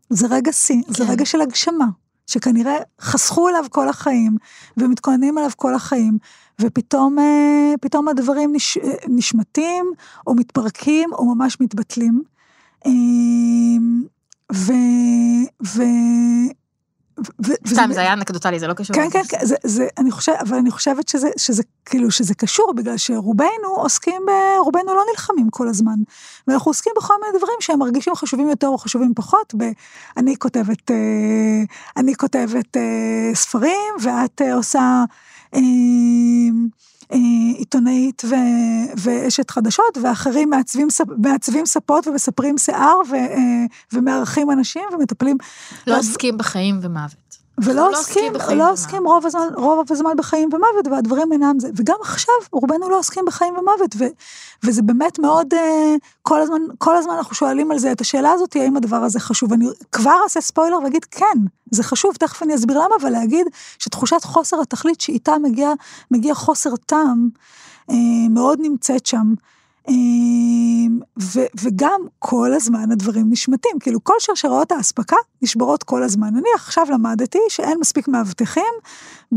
זה 0.09 0.27
רגע 0.29 0.51
שיא, 0.51 0.81
כן. 0.87 0.93
זה 0.93 1.11
רגע 1.11 1.25
של 1.25 1.41
הגשמה, 1.41 1.85
שכנראה 2.27 2.77
חסכו 3.01 3.49
אליו 3.49 3.65
כל 3.69 3.89
החיים, 3.89 4.37
ומתכוננים 4.77 5.37
אליו 5.37 5.49
כל 5.55 5.73
החיים, 5.73 6.17
ופתאום 6.61 7.19
אה, 7.19 7.73
פתאום 7.81 8.07
הדברים 8.07 8.55
נש, 8.55 8.77
אה, 8.77 8.93
נשמטים, 9.07 9.85
או 10.27 10.35
מתפרקים, 10.35 11.13
או 11.13 11.35
ממש 11.35 11.57
מתבטלים. 11.61 12.23
אה, 12.85 12.91
ו... 14.53 14.73
ו... 15.65 15.83
סתם, 17.67 17.89
זה 17.93 18.01
היה 18.01 18.13
אנקדוטלי, 18.13 18.59
זה 18.59 18.67
לא 18.67 18.73
קשור. 18.73 18.95
כן, 18.95 19.09
כן, 19.09 19.21
כן, 19.29 19.45
זה, 19.45 19.55
זה, 19.63 19.87
אני 19.97 20.11
חושבת, 20.11 20.35
אבל 20.41 20.57
אני 20.57 20.71
חושבת 20.71 21.07
שזה, 21.07 21.29
שזה, 21.37 21.63
כאילו, 21.85 22.11
שזה 22.11 22.35
קשור, 22.35 22.73
בגלל 22.73 22.97
שרובנו 22.97 23.67
עוסקים 23.75 24.21
ב... 24.27 24.31
רובנו 24.59 24.95
לא 24.95 25.03
נלחמים 25.11 25.49
כל 25.49 25.67
הזמן. 25.67 25.95
ואנחנו 26.47 26.69
עוסקים 26.69 26.93
בכל 26.97 27.13
מיני 27.21 27.37
דברים 27.37 27.57
שהם 27.59 27.79
מרגישים 27.79 28.15
חשובים 28.15 28.49
יותר 28.49 28.67
או 28.67 28.77
חשובים 28.77 29.13
פחות. 29.15 29.53
ב, 29.57 29.63
אני 30.17 30.35
כותבת, 30.37 30.91
אני 31.97 32.15
כותבת 32.15 32.77
ספרים, 33.33 33.93
ואת 34.01 34.41
עושה 34.53 35.03
אה, 35.55 35.59
עיתונאית 37.57 38.21
ו, 38.25 38.35
ואשת 38.97 39.49
חדשות, 39.51 39.97
ואחרים 40.03 40.49
מעצבים, 40.49 40.87
מעצבים 41.17 41.65
ספות 41.65 42.07
ומספרים 42.07 42.57
שיער 42.57 42.99
ו, 43.09 43.15
אה, 43.15 43.65
ומארחים 43.93 44.51
אנשים 44.51 44.83
ומטפלים. 44.93 45.37
לא 45.87 45.97
עוסקים 45.99 46.37
בחיים 46.37 46.79
ומוות. 46.81 47.40
ולא 47.63 47.91
לא 47.91 47.99
עוסקים, 47.99 48.33
לא 48.55 48.71
עוסקים 48.71 49.07
רוב 49.07 49.25
הזמן, 49.25 49.47
רוב 49.55 49.91
הזמן 49.91 50.11
בחיים 50.17 50.49
ומוות, 50.53 50.87
והדברים 50.91 51.31
אינם 51.31 51.59
זה, 51.59 51.69
וגם 51.75 51.95
עכשיו 52.01 52.33
רובנו 52.51 52.89
לא 52.89 52.99
עוסקים 52.99 53.25
בחיים 53.25 53.53
ומוות, 53.57 53.95
ו, 53.97 54.03
וזה 54.63 54.81
באמת 54.81 55.19
מאוד, 55.19 55.53
אה, 55.53 55.95
כל 56.21 56.41
הזמן, 56.41 56.61
כל 56.77 56.97
הזמן 56.97 57.13
אנחנו 57.13 57.35
שואלים 57.35 57.71
על 57.71 57.79
זה 57.79 57.91
את 57.91 58.01
השאלה 58.01 58.31
הזאת, 58.31 58.55
האם 58.55 58.77
הדבר 58.77 58.95
הזה 58.97 59.19
חשוב. 59.19 59.53
אני 59.53 59.65
כבר 59.91 60.15
אעשה 60.23 60.41
ספוילר 60.41 60.77
ואגיד, 60.83 61.05
כן, 61.05 61.37
זה 61.71 61.83
חשוב, 61.83 62.15
תכף 62.15 62.43
אני 62.43 62.55
אסביר 62.55 62.77
למה, 62.77 62.95
אבל 63.01 63.09
להגיד 63.09 63.47
שתחושת 63.79 64.23
חוסר 64.23 64.61
התכלית 64.61 65.01
שאיתה 65.01 65.37
מגיע, 65.37 65.69
מגיע 66.11 66.33
חוסר 66.33 66.75
טעם, 66.75 67.29
אה, 67.89 67.95
מאוד 68.29 68.59
נמצאת 68.61 69.05
שם. 69.05 69.33
אמ, 69.87 70.99
ו, 71.21 71.39
וגם 71.61 72.01
כל 72.19 72.53
הזמן 72.53 72.91
הדברים 72.91 73.25
נשמטים, 73.29 73.79
כאילו 73.79 74.03
כל 74.03 74.13
שרשראות 74.19 74.71
האספקה 74.71 75.15
נשברות 75.41 75.83
כל 75.83 76.03
הזמן. 76.03 76.27
אני 76.35 76.49
עכשיו 76.55 76.87
למדתי 76.89 77.39
שאין 77.49 77.79
מספיק 77.79 78.07
מאבטחים 78.07 78.73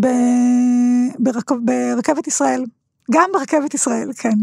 ב, 0.01 0.07
ברכ, 1.19 1.53
ברכבת 1.61 2.27
ישראל. 2.27 2.65
גם 3.11 3.31
ברכבת 3.33 3.75
ישראל, 3.75 4.11
כן. 4.19 4.39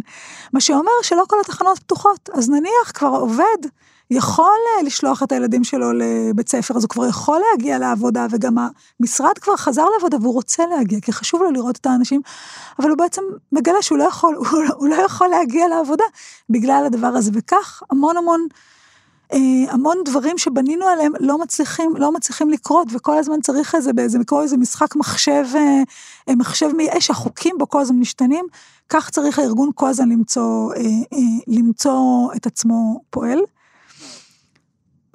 מה 0.53 0.61
שאומר 0.61 0.91
שלא 1.03 1.23
כל 1.27 1.35
התחנות 1.41 1.79
פתוחות, 1.79 2.29
אז 2.33 2.49
נניח 2.49 2.91
כבר 2.93 3.07
עובד 3.07 3.67
יכול 4.11 4.45
אה, 4.77 4.83
לשלוח 4.83 5.23
את 5.23 5.31
הילדים 5.31 5.63
שלו 5.63 5.93
לבית 5.93 6.49
ספר, 6.49 6.77
אז 6.77 6.83
הוא 6.83 6.89
כבר 6.89 7.07
יכול 7.07 7.41
להגיע 7.51 7.79
לעבודה, 7.79 8.27
וגם 8.31 8.55
המשרד 8.99 9.37
כבר 9.37 9.55
חזר 9.55 9.85
לעבודה 9.95 10.17
והוא 10.21 10.33
רוצה 10.33 10.65
להגיע, 10.65 10.99
כי 10.99 11.11
חשוב 11.11 11.41
לו 11.41 11.51
לראות 11.51 11.77
את 11.77 11.85
האנשים, 11.85 12.21
אבל 12.79 12.89
הוא 12.89 12.97
בעצם 12.97 13.21
מגלה 13.51 13.81
שהוא 13.81 13.97
לא 13.97 14.03
יכול, 14.03 14.35
הוא, 14.35 14.47
הוא 14.79 14.87
לא 14.87 14.95
יכול 14.95 15.27
להגיע 15.27 15.67
לעבודה 15.67 16.03
בגלל 16.49 16.83
הדבר 16.85 17.07
הזה, 17.07 17.31
וכך 17.33 17.83
המון 17.89 18.17
המון 18.17 18.47
אה, 19.33 19.39
המון 19.73 19.97
דברים 20.05 20.37
שבנינו 20.37 20.85
עליהם 20.85 21.13
לא 21.19 21.37
מצליחים, 21.37 21.93
לא 21.97 22.11
מצליחים 22.11 22.49
לקרות, 22.49 22.87
וכל 22.91 23.17
הזמן 23.17 23.41
צריך 23.41 23.75
איזה, 23.75 23.93
באיזה, 23.93 24.17
כמו 24.27 24.41
איזה 24.41 24.57
משחק 24.57 24.95
מחשב, 24.95 25.45
אה, 25.55 26.35
מחשב 26.35 26.69
מאש, 26.77 27.09
החוקים 27.09 27.55
בו 27.57 27.69
כל 27.69 27.81
הזמן 27.81 27.99
משתנים, 27.99 28.45
כך 28.89 29.09
צריך 29.09 29.39
הארגון 29.39 29.69
כל 29.75 29.87
הזמן 29.87 30.09
למצוא, 30.09 30.73
למצוא 31.47 32.29
את 32.35 32.45
עצמו 32.45 33.01
פועל. 33.09 33.39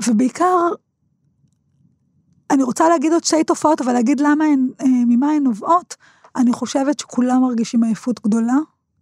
ובעיקר, 0.08 0.68
אני 2.50 2.62
רוצה 2.62 2.88
להגיד 2.88 3.12
עוד 3.12 3.25
שתי 3.25 3.44
תופעות, 3.44 3.80
אבל 3.80 3.92
להגיד 3.92 4.20
למה 4.20 4.44
הן, 4.44 4.68
אה, 4.80 4.86
ממה 4.86 5.30
הן 5.32 5.42
נובעות, 5.42 5.96
אני 6.36 6.52
חושבת 6.52 6.98
שכולם 6.98 7.42
מרגישים 7.42 7.82
עייפות 7.82 8.20
גדולה 8.25 8.56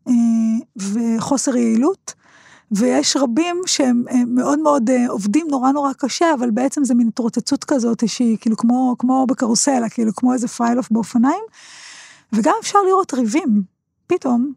אה, 0.09 0.15
וחוסר 0.77 1.57
יעילות. 1.57 2.15
ויש 2.73 3.17
רבים 3.17 3.63
שהם 3.67 4.05
אה, 4.11 4.25
מאוד 4.27 4.59
מאוד 4.59 4.91
עובדים 5.09 5.47
נורא 5.51 5.73
נורא 5.73 5.93
קשה, 5.93 6.35
אבל 6.35 6.51
בעצם 6.51 6.85
זה 6.85 6.95
מין 6.95 7.09
התרוצצות 7.09 7.65
כזאת 7.65 8.09
שהיא 8.09 8.39
כאילו 8.41 8.57
כמו, 8.57 8.97
כמו 8.99 9.27
בקרוסלה, 9.27 9.89
כאילו 9.89 10.15
כמו 10.15 10.33
איזה 10.33 10.49
פריילוף 10.49 10.91
באופניים. 10.91 11.45
וגם 12.33 12.55
אפשר 12.61 12.79
לראות 12.83 13.15
ריבים, 13.15 13.63
פתאום, 14.07 14.53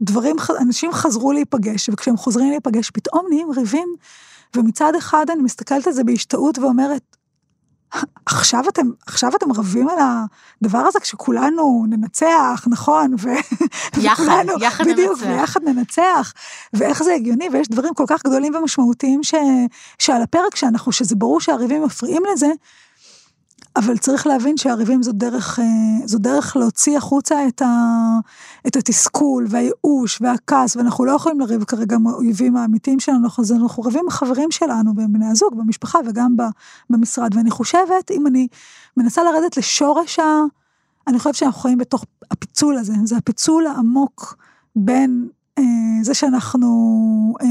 דברים, 0.00 0.36
אנשים 0.60 0.92
חזרו 0.92 1.32
להיפגש, 1.32 1.88
וכשהם 1.88 2.16
חוזרים 2.16 2.50
להיפגש 2.50 2.90
פתאום 2.90 3.26
נהיים 3.28 3.50
ריבים, 3.50 3.94
ומצד 4.56 4.92
אחד 4.98 5.26
אני 5.30 5.42
מסתכלת 5.42 5.86
על 5.86 5.92
זה 5.92 6.04
בהשתאות 6.04 6.58
ואומרת, 6.58 7.16
עכשיו 8.26 8.64
אתם, 8.68 8.86
עכשיו 9.06 9.36
אתם 9.36 9.52
רבים 9.52 9.88
על 9.88 9.98
הדבר 10.62 10.78
הזה 10.78 11.00
כשכולנו 11.00 11.86
ננצח, 11.88 12.64
נכון? 12.70 13.14
ו... 13.18 13.28
יחד, 14.02 14.22
וכולנו, 14.22 14.52
יחד 14.60 14.84
בדיוק, 14.84 15.22
ננצח. 15.22 15.26
ויחד 15.26 15.60
ננצח, 15.62 16.32
ואיך 16.72 17.02
זה 17.02 17.14
הגיוני, 17.14 17.48
ויש 17.52 17.68
דברים 17.68 17.94
כל 17.94 18.04
כך 18.06 18.22
גדולים 18.22 18.54
ומשמעותיים 18.54 19.22
ש... 19.22 19.34
שעל 19.98 20.22
הפרק 20.22 20.56
שאנחנו, 20.56 20.92
שזה 20.92 21.16
ברור 21.16 21.40
שהריבים 21.40 21.84
מפריעים 21.84 22.22
לזה, 22.32 22.50
אבל 23.76 23.98
צריך 23.98 24.26
להבין 24.26 24.56
שהריבים 24.56 25.02
זו 25.02 25.12
דרך, 25.12 25.58
אה, 25.58 26.06
זו 26.06 26.18
דרך 26.18 26.56
להוציא 26.56 26.96
החוצה 26.96 27.48
את, 27.48 27.62
ה, 27.62 27.68
את 28.66 28.76
התסכול 28.76 29.46
והייאוש 29.48 30.18
והכעס, 30.20 30.76
ואנחנו 30.76 31.04
לא 31.04 31.12
יכולים 31.12 31.40
לריב 31.40 31.64
כרגע 31.64 31.96
עם 31.96 32.06
האויבים 32.06 32.56
האמיתיים 32.56 33.00
שלנו, 33.00 33.28
אז 33.38 33.52
אנחנו 33.52 33.82
רבים 33.82 34.00
עם 34.00 34.08
החברים 34.08 34.50
שלנו, 34.50 34.94
בני 34.94 35.26
הזוג, 35.26 35.54
במשפחה 35.58 35.98
וגם 36.06 36.36
במשרד. 36.90 37.34
ואני 37.34 37.50
חושבת, 37.50 38.10
אם 38.10 38.26
אני 38.26 38.48
מנסה 38.96 39.22
לרדת 39.22 39.56
לשורש 39.56 40.18
ה... 40.18 40.42
אני 41.06 41.18
חושבת 41.18 41.34
שאנחנו 41.34 41.60
חיים 41.60 41.78
בתוך 41.78 42.04
הפיצול 42.30 42.76
הזה, 42.76 42.92
זה 43.04 43.16
הפיצול 43.16 43.66
העמוק 43.66 44.36
בין 44.76 45.28
אה, 45.58 45.64
זה 46.02 46.14
שאנחנו, 46.14 46.68
אה, 47.42 47.46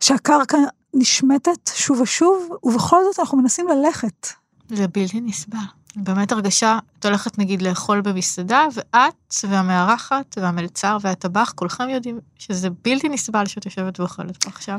שהקרקע 0.00 0.58
נשמטת 0.94 1.70
שוב 1.74 2.00
ושוב, 2.00 2.48
ובכל 2.62 3.04
זאת 3.04 3.20
אנחנו 3.20 3.38
מנסים 3.38 3.68
ללכת. 3.68 4.28
זה 4.68 4.86
בלתי 4.88 5.20
נסבל. 5.20 5.58
באמת 5.96 6.32
הרגשה, 6.32 6.78
את 6.98 7.04
הולכת 7.04 7.38
נגיד 7.38 7.62
לאכול 7.62 8.00
במסעדה, 8.00 8.66
ואת 8.74 9.34
והמארחת 9.48 10.38
והמלצר 10.40 10.98
והטבח, 11.00 11.52
כולכם 11.54 11.88
יודעים 11.88 12.20
שזה 12.38 12.68
בלתי 12.84 13.08
נסבל 13.08 13.46
שאת 13.46 13.66
יושבת 13.66 14.00
ואוכלת 14.00 14.44
פה 14.44 14.50
עכשיו. 14.50 14.78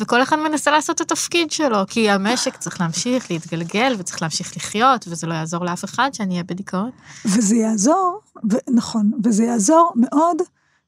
וכל 0.00 0.22
אחד 0.22 0.36
מנסה 0.36 0.70
לעשות 0.70 0.96
את 0.96 1.00
התפקיד 1.00 1.50
שלו, 1.50 1.78
כי 1.88 2.10
המשק 2.10 2.56
צריך 2.56 2.80
להמשיך 2.80 3.30
להתגלגל 3.30 3.94
וצריך 3.98 4.22
להמשיך 4.22 4.56
לחיות, 4.56 5.08
וזה 5.08 5.26
לא 5.26 5.34
יעזור 5.34 5.64
לאף 5.64 5.84
אחד 5.84 6.10
שאני 6.12 6.30
אהיה 6.34 6.44
בדיכאון. 6.44 6.90
וזה 7.24 7.56
יעזור, 7.56 8.20
ו- 8.52 8.74
נכון, 8.74 9.10
וזה 9.24 9.44
יעזור 9.44 9.92
מאוד 9.96 10.36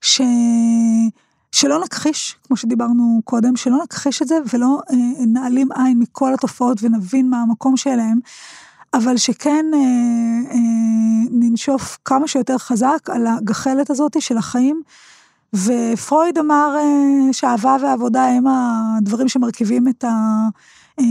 ש... 0.01 0.21
שלא 1.53 1.81
נכחיש, 1.85 2.37
כמו 2.47 2.57
שדיברנו 2.57 3.21
קודם, 3.25 3.57
שלא 3.57 3.79
נכחיש 3.85 4.23
את 4.23 4.29
זה 4.29 4.39
ולא 4.53 4.81
אה, 4.91 4.97
נעלים 5.27 5.69
עין 5.73 5.99
מכל 5.99 6.35
התופעות 6.35 6.79
ונבין 6.83 7.31
מה 7.31 7.43
המקום 7.43 7.77
שלהם, 7.77 8.19
אבל 8.95 9.17
שכן 9.17 9.67
אה, 9.75 9.79
אה, 10.51 10.59
ננשוף 11.31 11.99
כמה 12.05 12.29
שיותר 12.29 12.59
חזק 12.59 13.11
על 13.11 13.27
הגחלת 13.27 13.91
הזאת 13.91 14.23
של 14.23 14.37
החיים. 14.37 14.83
ופרויד 15.55 16.39
אמר 16.39 16.77
אה, 16.79 17.33
שאהבה 17.33 17.77
ועבודה 17.83 18.25
הם 18.25 18.45
הדברים 18.47 19.29
שמרכיבים 19.29 19.89
את, 19.89 20.05
ה, 20.05 20.49
אה, 21.01 21.05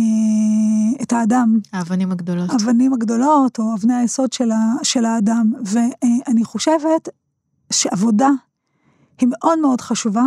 את 1.02 1.14
האדם. 1.14 1.60
האבנים 1.74 2.12
הגדולות. 2.12 2.50
האבנים 2.50 2.94
הגדולות, 2.94 3.60
או 3.60 3.76
אבני 3.76 3.96
היסוד 3.96 4.34
של, 4.34 4.52
ה, 4.52 4.58
של 4.84 5.06
האדם. 5.06 5.54
ואני 5.66 6.44
חושבת 6.44 7.10
שעבודה 7.74 8.30
היא 9.20 9.30
מאוד 9.32 9.60
מאוד 9.60 9.82
חשובה, 9.82 10.24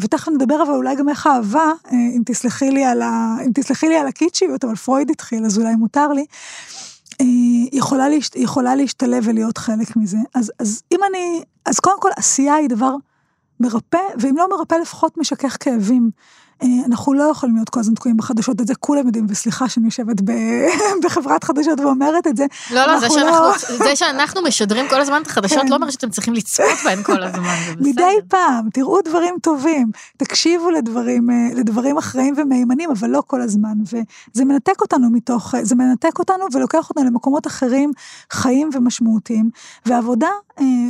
ותכף 0.00 0.28
נדבר 0.28 0.62
אבל 0.62 0.74
אולי 0.74 0.96
גם 0.96 1.08
איך 1.08 1.26
אהבה, 1.26 1.72
אם 1.92 2.22
תסלחי 2.26 2.70
לי 2.70 2.84
על, 2.84 3.02
ה, 3.02 3.36
אם 3.46 3.50
תסלחי 3.54 3.88
לי 3.88 3.96
על 3.96 4.06
הקיצ'יות, 4.06 4.64
אבל 4.64 4.76
פרויד 4.76 5.10
התחיל, 5.10 5.44
אז 5.44 5.58
אולי 5.58 5.74
מותר 5.74 6.08
לי, 6.08 6.26
יכולה, 7.72 8.08
להש, 8.08 8.30
יכולה 8.34 8.74
להשתלב 8.74 9.22
ולהיות 9.26 9.58
חלק 9.58 9.96
מזה. 9.96 10.18
אז, 10.34 10.52
אז 10.58 10.82
אם 10.92 11.00
אני, 11.10 11.42
אז 11.66 11.80
קודם 11.80 12.00
כל 12.00 12.08
עשייה 12.16 12.54
היא 12.54 12.68
דבר 12.68 12.94
מרפא, 13.60 13.98
ואם 14.18 14.36
לא 14.36 14.48
מרפא 14.50 14.74
לפחות 14.74 15.18
משכך 15.18 15.56
כאבים. 15.60 16.10
אנחנו 16.86 17.14
לא 17.14 17.22
יכולים 17.22 17.54
להיות 17.54 17.68
כל 17.68 17.80
הזמן 17.80 17.94
תקועים 17.94 18.16
בחדשות, 18.16 18.60
את 18.60 18.66
זה 18.66 18.74
כולם 18.74 19.06
יודעים, 19.06 19.26
וסליחה 19.28 19.68
שאני 19.68 19.86
יושבת 19.86 20.16
בחברת 21.04 21.44
חדשות 21.44 21.80
ואומרת 21.80 22.26
את 22.26 22.36
זה. 22.36 22.46
לא, 22.70 22.86
לא, 22.86 22.98
זה 22.98 23.10
שאנחנו, 23.10 23.76
זה 23.84 23.96
שאנחנו 23.96 24.42
משדרים 24.42 24.86
כל 24.90 25.00
הזמן 25.00 25.22
את 25.22 25.26
החדשות 25.26 25.62
כן. 25.62 25.68
לא 25.68 25.74
אומר 25.74 25.90
שאתם 25.90 26.10
צריכים 26.10 26.34
לצפות 26.34 26.66
בהן 26.84 27.02
כל 27.02 27.22
הזמן, 27.22 27.56
זה 27.66 27.74
בסדר. 27.76 27.90
מדי 27.90 28.14
פעם, 28.28 28.68
תראו 28.72 29.00
דברים 29.04 29.34
טובים, 29.42 29.90
תקשיבו 30.16 30.70
לדברים, 30.70 31.28
לדברים 31.54 31.98
אחראים 31.98 32.34
ומהימנים, 32.36 32.90
אבל 32.90 33.10
לא 33.10 33.22
כל 33.26 33.40
הזמן, 33.40 33.74
וזה 33.82 34.44
מנתק 34.44 34.80
אותנו 34.80 35.10
מתוך, 35.10 35.54
זה 35.62 35.74
מנתק 35.74 36.18
אותנו 36.18 36.44
ולוקח 36.52 36.90
אותנו 36.90 37.04
למקומות 37.04 37.46
אחרים, 37.46 37.90
חיים 38.30 38.70
ומשמעותיים, 38.72 39.50
ועבודה, 39.86 40.30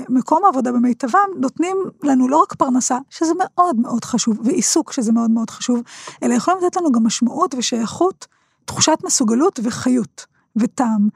מקום 0.08 0.44
העבודה 0.44 0.72
במיטבם, 0.72 1.28
נותנים 1.36 1.76
לנו 2.02 2.28
לא 2.28 2.36
רק 2.36 2.54
פרנסה, 2.54 2.98
שזה 3.10 3.32
מאוד 3.38 3.80
מאוד 3.80 4.04
חשוב, 4.04 4.38
ועיסוק, 4.44 4.92
שזה 4.92 5.12
מאוד 5.12 5.30
מאוד 5.30 5.50
חשוב, 5.50 5.61
חשוב, 5.62 5.82
אלא 6.22 6.34
יכולים 6.34 6.60
לתת 6.64 6.76
לנו 6.76 6.92
גם 6.92 7.04
משמעות 7.04 7.54
ושייכות, 7.58 8.26
תחושת 8.64 8.98
מסוגלות 9.04 9.60
וחיות 9.62 10.26
וטעם. 10.56 11.08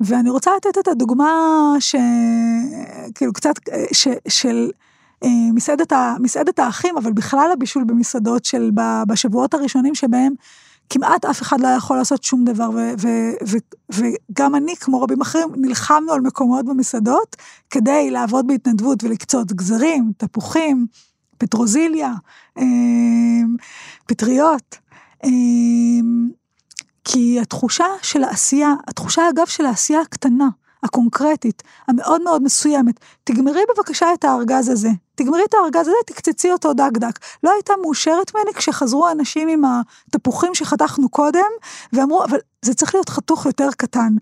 ואני 0.00 0.30
רוצה 0.30 0.50
לתת 0.56 0.78
את 0.78 0.88
הדוגמה 0.88 1.30
ש... 1.80 1.94
כאילו 3.14 3.32
קצת, 3.32 3.54
ש... 3.92 4.08
של 4.28 4.70
מסעדת, 5.54 5.92
ה... 5.92 6.16
מסעדת 6.20 6.58
האחים, 6.58 6.96
אבל 6.96 7.12
בכלל 7.12 7.50
הבישול 7.52 7.84
במסעדות 7.84 8.44
של 8.44 8.70
בשבועות 9.06 9.54
הראשונים 9.54 9.94
שבהם 9.94 10.34
כמעט 10.90 11.24
אף 11.24 11.42
אחד 11.42 11.60
לא 11.60 11.68
יכול 11.68 11.96
לעשות 11.96 12.24
שום 12.24 12.44
דבר, 12.44 12.70
ו... 12.70 12.92
ו... 12.98 13.08
ו... 13.48 13.56
וגם 13.90 14.54
אני, 14.54 14.76
כמו 14.76 15.02
רבים 15.02 15.20
אחרים, 15.20 15.48
נלחמנו 15.56 16.12
על 16.12 16.20
מקומות 16.20 16.66
במסעדות 16.66 17.36
כדי 17.70 18.10
לעבוד 18.10 18.46
בהתנדבות 18.46 19.04
ולקצות 19.04 19.52
גזרים, 19.52 20.12
תפוחים, 20.16 20.86
פטרוזיליה, 21.42 22.12
פטריות. 24.06 24.78
כי 27.04 27.40
התחושה 27.40 27.86
של 28.02 28.24
העשייה, 28.24 28.74
התחושה 28.88 29.22
אגב 29.28 29.46
של 29.46 29.66
העשייה 29.66 30.00
הקטנה, 30.00 30.48
הקונקרטית, 30.82 31.62
המאוד 31.88 32.22
מאוד 32.22 32.42
מסוימת, 32.42 33.00
תגמרי 33.24 33.60
בבקשה 33.74 34.14
את 34.14 34.24
הארגז 34.24 34.68
הזה, 34.68 34.88
תגמרי 35.14 35.42
את 35.48 35.54
הארגז 35.54 35.88
הזה, 35.88 35.96
תקצצי 36.06 36.52
אותו 36.52 36.72
דק 36.72 36.90
דק. 36.94 37.18
לא 37.42 37.50
הייתה 37.52 37.72
מאושרת 37.82 38.34
ממני 38.34 38.54
כשחזרו 38.54 39.10
אנשים 39.10 39.48
עם 39.48 39.62
התפוחים 40.08 40.54
שחתכנו 40.54 41.08
קודם, 41.08 41.50
ואמרו, 41.92 42.24
אבל 42.24 42.38
זה 42.62 42.74
צריך 42.74 42.94
להיות 42.94 43.08
חתוך 43.08 43.46
יותר 43.46 43.68
קטן. 43.76 44.14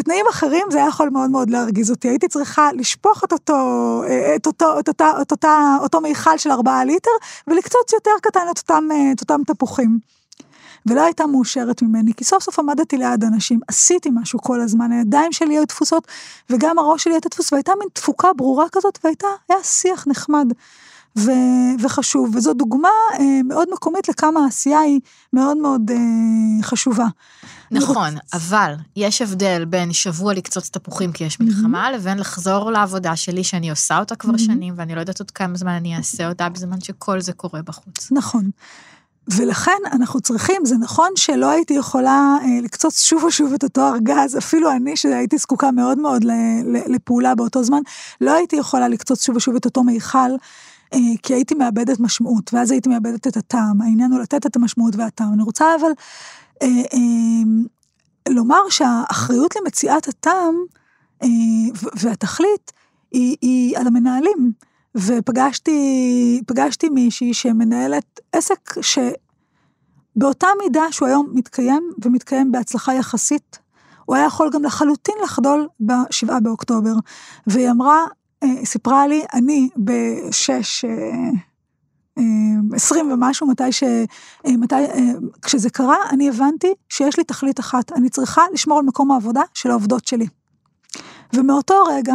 בתנאים 0.00 0.26
אחרים 0.30 0.66
זה 0.70 0.78
היה 0.78 0.88
יכול 0.88 1.08
מאוד 1.08 1.30
מאוד 1.30 1.50
להרגיז 1.50 1.90
אותי, 1.90 2.08
הייתי 2.08 2.28
צריכה 2.28 2.72
לשפוך 2.72 3.24
את 3.24 3.32
אותו, 3.32 3.54
את 4.36 4.46
אותו, 4.46 4.80
את 4.80 4.88
אותה, 4.88 5.12
את 5.22 5.30
אותה, 5.30 5.76
אותו 5.82 6.00
מיכל 6.00 6.38
של 6.38 6.50
ארבעה 6.50 6.84
ליטר, 6.84 7.10
ולקצוץ 7.46 7.92
יותר 7.92 8.10
קטן 8.22 8.40
את 8.50 8.58
אותם, 8.58 8.88
את 9.12 9.20
אותם 9.20 9.40
תפוחים. 9.46 9.98
ולא 10.86 11.00
הייתה 11.00 11.26
מאושרת 11.26 11.82
ממני, 11.82 12.14
כי 12.14 12.24
סוף 12.24 12.42
סוף 12.42 12.58
עמדתי 12.58 12.96
ליד 12.96 13.24
אנשים, 13.24 13.60
עשיתי 13.68 14.08
משהו 14.12 14.38
כל 14.38 14.60
הזמן, 14.60 14.92
הידיים 14.92 15.32
שלי 15.32 15.54
היו 15.54 15.66
תפוסות, 15.66 16.06
וגם 16.50 16.78
הראש 16.78 17.04
שלי 17.04 17.12
הייתה 17.12 17.28
תפוס, 17.28 17.52
והייתה 17.52 17.72
מין 17.78 17.88
תפוקה 17.92 18.32
ברורה 18.36 18.66
כזאת, 18.72 18.98
והייתה, 19.04 19.28
היה 19.48 19.58
שיח 19.62 20.06
נחמד. 20.06 20.52
ו, 21.18 21.30
וחשוב, 21.80 22.36
וזו 22.36 22.52
דוגמה 22.54 22.88
אה, 23.20 23.40
מאוד 23.44 23.68
מקומית 23.72 24.08
לכמה 24.08 24.40
העשייה 24.44 24.80
היא 24.80 25.00
מאוד 25.32 25.56
מאוד 25.56 25.90
אה, 25.90 26.62
חשובה. 26.62 27.06
נכון, 27.70 28.12
רוצ... 28.12 28.34
אבל 28.34 28.74
יש 28.96 29.22
הבדל 29.22 29.64
בין 29.64 29.92
שבוע 29.92 30.34
לקצוץ 30.34 30.70
תפוחים 30.70 31.12
כי 31.12 31.24
יש 31.24 31.40
מלחמה, 31.40 31.88
mm-hmm. 31.88 31.92
לבין 31.92 32.18
לחזור 32.18 32.70
לעבודה 32.70 33.16
שלי 33.16 33.44
שאני 33.44 33.70
עושה 33.70 33.98
אותה 33.98 34.16
כבר 34.16 34.34
mm-hmm. 34.34 34.38
שנים, 34.38 34.74
ואני 34.76 34.94
לא 34.94 35.00
יודעת 35.00 35.20
עוד 35.20 35.30
כמה 35.30 35.56
זמן 35.56 35.72
אני 35.72 35.96
אעשה 35.96 36.28
אותה 36.28 36.48
בזמן 36.48 36.80
שכל 36.80 37.20
זה 37.20 37.32
קורה 37.32 37.62
בחוץ. 37.62 38.08
נכון. 38.12 38.50
ולכן 39.28 39.78
אנחנו 39.92 40.20
צריכים, 40.20 40.64
זה 40.64 40.76
נכון 40.76 41.08
שלא 41.16 41.50
הייתי 41.50 41.74
יכולה 41.74 42.36
אה, 42.42 42.60
לקצוץ 42.62 43.00
שוב 43.02 43.24
ושוב 43.24 43.52
את 43.52 43.64
אותו 43.64 43.88
ארגז, 43.88 44.38
אפילו 44.38 44.72
אני 44.72 44.96
שהייתי 44.96 45.38
זקוקה 45.38 45.70
מאוד 45.70 45.98
מאוד 45.98 46.24
לפעולה 46.86 47.34
באותו 47.34 47.64
זמן, 47.64 47.80
לא 48.20 48.34
הייתי 48.34 48.56
יכולה 48.56 48.88
לקצוץ 48.88 49.24
שוב 49.24 49.36
ושוב 49.36 49.56
את 49.56 49.64
אותו 49.64 49.82
מיכל. 49.82 50.30
אה, 50.94 50.98
כי 51.22 51.34
הייתי 51.34 51.54
מאבדת 51.54 52.00
משמעות, 52.00 52.54
ואז 52.54 52.70
הייתי 52.70 52.88
מאבדת 52.88 53.26
את 53.26 53.36
הטעם. 53.36 53.82
העניין 53.82 54.12
הוא 54.12 54.20
לתת 54.20 54.46
את 54.46 54.56
המשמעות 54.56 54.96
והטעם. 54.96 55.32
אני 55.32 55.42
רוצה 55.42 55.64
אבל 55.80 55.90
אה, 56.62 56.68
אה, 56.68 58.28
לומר 58.28 58.68
שהאחריות 58.70 59.56
למציאת 59.56 60.08
הטעם 60.08 60.54
והתכלית 61.94 62.72
היא, 63.12 63.36
היא 63.40 63.78
על 63.78 63.86
המנהלים. 63.86 64.52
ופגשתי 64.94 66.40
פגשתי 66.46 66.88
מישהי 66.88 67.34
שמנהלת 67.34 68.20
עסק 68.32 68.74
שבאותה 68.80 70.46
מידה 70.62 70.82
שהוא 70.90 71.08
היום 71.08 71.30
מתקיים, 71.34 71.90
ומתקיים 72.04 72.52
בהצלחה 72.52 72.94
יחסית, 72.94 73.58
הוא 74.04 74.16
היה 74.16 74.24
יכול 74.24 74.50
גם 74.52 74.64
לחלוטין 74.64 75.14
לחדול 75.24 75.68
בשבעה 75.80 76.40
באוקטובר. 76.40 76.92
והיא 77.46 77.70
אמרה, 77.70 78.06
סיפרה 78.64 79.06
לי, 79.06 79.24
אני 79.34 79.68
בשש, 79.76 80.84
אה, 80.84 80.90
אה, 82.18 82.24
עשרים 82.74 83.12
ומשהו, 83.12 83.46
מתי 83.46 83.72
ש... 83.72 83.84
מתי, 84.46 84.74
כשזה 85.42 85.70
קרה, 85.70 85.96
אני 86.10 86.28
הבנתי 86.28 86.74
שיש 86.88 87.18
לי 87.18 87.24
תכלית 87.24 87.60
אחת, 87.60 87.92
אני 87.92 88.08
צריכה 88.08 88.42
לשמור 88.52 88.78
על 88.78 88.84
מקום 88.84 89.10
העבודה 89.10 89.42
של 89.54 89.70
העובדות 89.70 90.06
שלי. 90.06 90.26
ומאותו 91.32 91.84
רגע, 91.84 92.14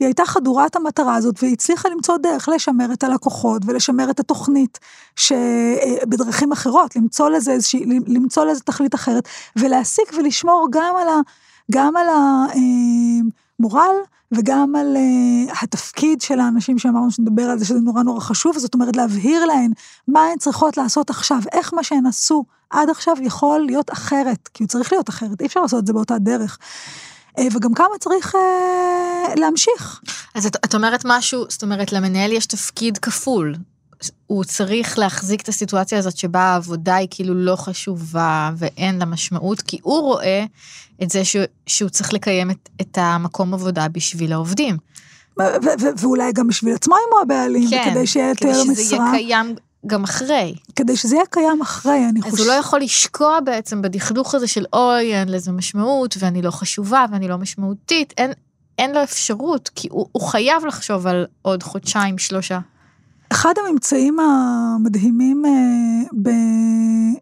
היא 0.00 0.06
הייתה 0.06 0.24
חדורת 0.24 0.76
המטרה 0.76 1.14
הזאת, 1.14 1.42
והיא 1.42 1.52
הצליחה 1.52 1.88
למצוא 1.88 2.16
דרך 2.16 2.48
לשמר 2.48 2.92
את 2.92 3.04
הלקוחות 3.04 3.62
ולשמר 3.66 4.10
את 4.10 4.20
התוכנית 4.20 4.78
שבדרכים 5.16 6.52
אחרות, 6.52 6.96
למצוא 6.96 7.30
לזה 7.30 7.52
איזושהי, 7.52 7.84
למצוא 8.06 8.44
לזה 8.44 8.60
תכלית 8.60 8.94
אחרת, 8.94 9.28
ולהסיק 9.56 10.12
ולשמור 10.18 10.68
גם 10.70 10.94
על, 10.96 11.08
ה, 11.08 11.20
גם 11.72 11.96
על 11.96 12.06
המורל 12.08 13.96
וגם 14.32 14.76
על 14.76 14.96
uh, 14.96 15.52
התפקיד 15.62 16.20
של 16.20 16.40
האנשים 16.40 16.78
שאמרנו 16.78 17.10
שנדבר 17.10 17.42
על 17.42 17.58
זה, 17.58 17.64
שזה 17.64 17.80
נורא 17.80 18.02
נורא 18.02 18.20
חשוב, 18.20 18.58
זאת 18.58 18.74
אומרת 18.74 18.96
להבהיר 18.96 19.44
להן 19.44 19.72
מה 20.08 20.20
הן 20.26 20.38
צריכות 20.38 20.76
לעשות 20.76 21.10
עכשיו, 21.10 21.38
איך 21.52 21.74
מה 21.74 21.82
שהן 21.82 22.06
עשו 22.06 22.44
עד 22.70 22.90
עכשיו 22.90 23.14
יכול 23.20 23.60
להיות 23.66 23.92
אחרת, 23.92 24.48
כי 24.54 24.62
הוא 24.62 24.68
צריך 24.68 24.92
להיות 24.92 25.08
אחרת, 25.08 25.40
אי 25.40 25.46
אפשר 25.46 25.60
לעשות 25.60 25.80
את 25.80 25.86
זה 25.86 25.92
באותה 25.92 26.18
דרך. 26.18 26.58
Uh, 27.38 27.42
וגם 27.52 27.74
כמה 27.74 27.98
צריך 28.00 28.34
uh, 28.34 28.38
להמשיך. 29.40 30.00
אז 30.34 30.46
את, 30.46 30.56
את 30.64 30.74
אומרת 30.74 31.02
משהו, 31.04 31.44
זאת 31.48 31.62
אומרת, 31.62 31.92
למנהל 31.92 32.32
יש 32.32 32.46
תפקיד 32.46 32.98
כפול. 32.98 33.54
הוא 34.26 34.44
צריך 34.44 34.98
להחזיק 34.98 35.40
את 35.40 35.48
הסיטואציה 35.48 35.98
הזאת 35.98 36.16
שבה 36.16 36.40
העבודה 36.40 36.94
היא 36.94 37.08
כאילו 37.10 37.34
לא 37.34 37.56
חשובה 37.56 38.50
ואין 38.56 38.98
לה 38.98 39.04
משמעות, 39.04 39.62
כי 39.62 39.78
הוא 39.82 40.00
רואה 40.00 40.44
את 41.02 41.10
זה 41.10 41.24
ש, 41.24 41.36
שהוא 41.66 41.90
צריך 41.90 42.12
לקיים 42.12 42.50
את, 42.50 42.68
את 42.80 42.98
המקום 43.00 43.54
עבודה 43.54 43.88
בשביל 43.88 44.32
העובדים. 44.32 44.76
ואולי 45.98 46.32
גם 46.32 46.48
בשביל 46.48 46.74
עצמו 46.74 46.94
אם 46.94 47.12
הוא 47.12 47.20
הבעלים, 47.20 47.70
כן, 47.70 47.90
כדי 47.90 48.06
שיהיה 48.06 48.28
יותר 48.28 48.48
משרה. 48.50 48.64
כדי 48.64 48.74
שזה 48.84 48.96
יהיה 48.96 49.10
קיים 49.12 49.54
גם 49.86 50.04
אחרי. 50.04 50.54
כדי 50.76 50.96
שזה 50.96 51.16
יהיה 51.16 51.26
קיים 51.30 51.60
אחרי, 51.60 52.08
אני 52.08 52.22
חושבת. 52.22 52.34
אז 52.34 52.40
הוא 52.40 52.48
לא 52.48 52.52
יכול 52.52 52.80
לשקוע 52.80 53.40
בעצם 53.40 53.82
בדכדוך 53.82 54.34
הזה 54.34 54.46
של 54.46 54.64
אוי, 54.72 55.14
אין 55.14 55.28
לזה 55.28 55.52
משמעות, 55.52 56.16
ואני 56.18 56.42
לא 56.42 56.50
חשובה, 56.50 57.04
ואני 57.12 57.28
לא 57.28 57.38
משמעותית, 57.38 58.14
אין, 58.18 58.32
אין 58.78 58.92
לו 58.92 59.02
אפשרות, 59.02 59.70
כי 59.74 59.88
הוא, 59.90 60.06
הוא 60.12 60.22
חייב 60.22 60.64
לחשוב 60.66 61.06
על 61.06 61.26
עוד 61.42 61.62
חודשיים, 61.62 62.18
שלושה. 62.18 62.58
אחד 63.32 63.54
הממצאים 63.58 64.20
המדהימים 64.20 65.44
אה, 65.46 65.50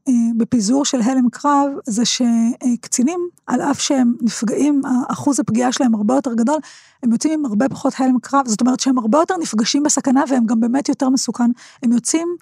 אה, 0.09 0.13
בפיזור 0.37 0.85
של 0.85 1.01
הלם 1.01 1.31
קרב 1.31 1.71
זה 1.87 2.03
שקצינים, 2.05 3.29
על 3.47 3.61
אף 3.63 3.81
שהם 3.81 4.15
נפגעים, 4.21 4.83
אחוז 5.09 5.41
הפגיעה 5.41 5.73
שלהם 5.73 5.95
הרבה 5.95 6.15
יותר 6.15 6.35
גדול, 6.35 6.59
הם 7.03 7.13
יוצאים 7.13 7.33
עם 7.33 7.47
הרבה 7.47 7.69
פחות 7.69 7.93
הלם 7.99 8.19
קרב, 8.19 8.43
זאת 8.47 8.61
אומרת 8.61 8.81
שהם 8.81 8.99
הרבה 8.99 9.19
יותר 9.19 9.37
נפגשים 9.37 9.83
בסכנה 9.83 10.25
והם 10.29 10.47
גם 10.47 10.61
באמת 10.61 10.89
יותר 10.89 11.09
מסוכן. 11.09 11.51
הם 11.83 11.93
יוצאים 11.93 12.37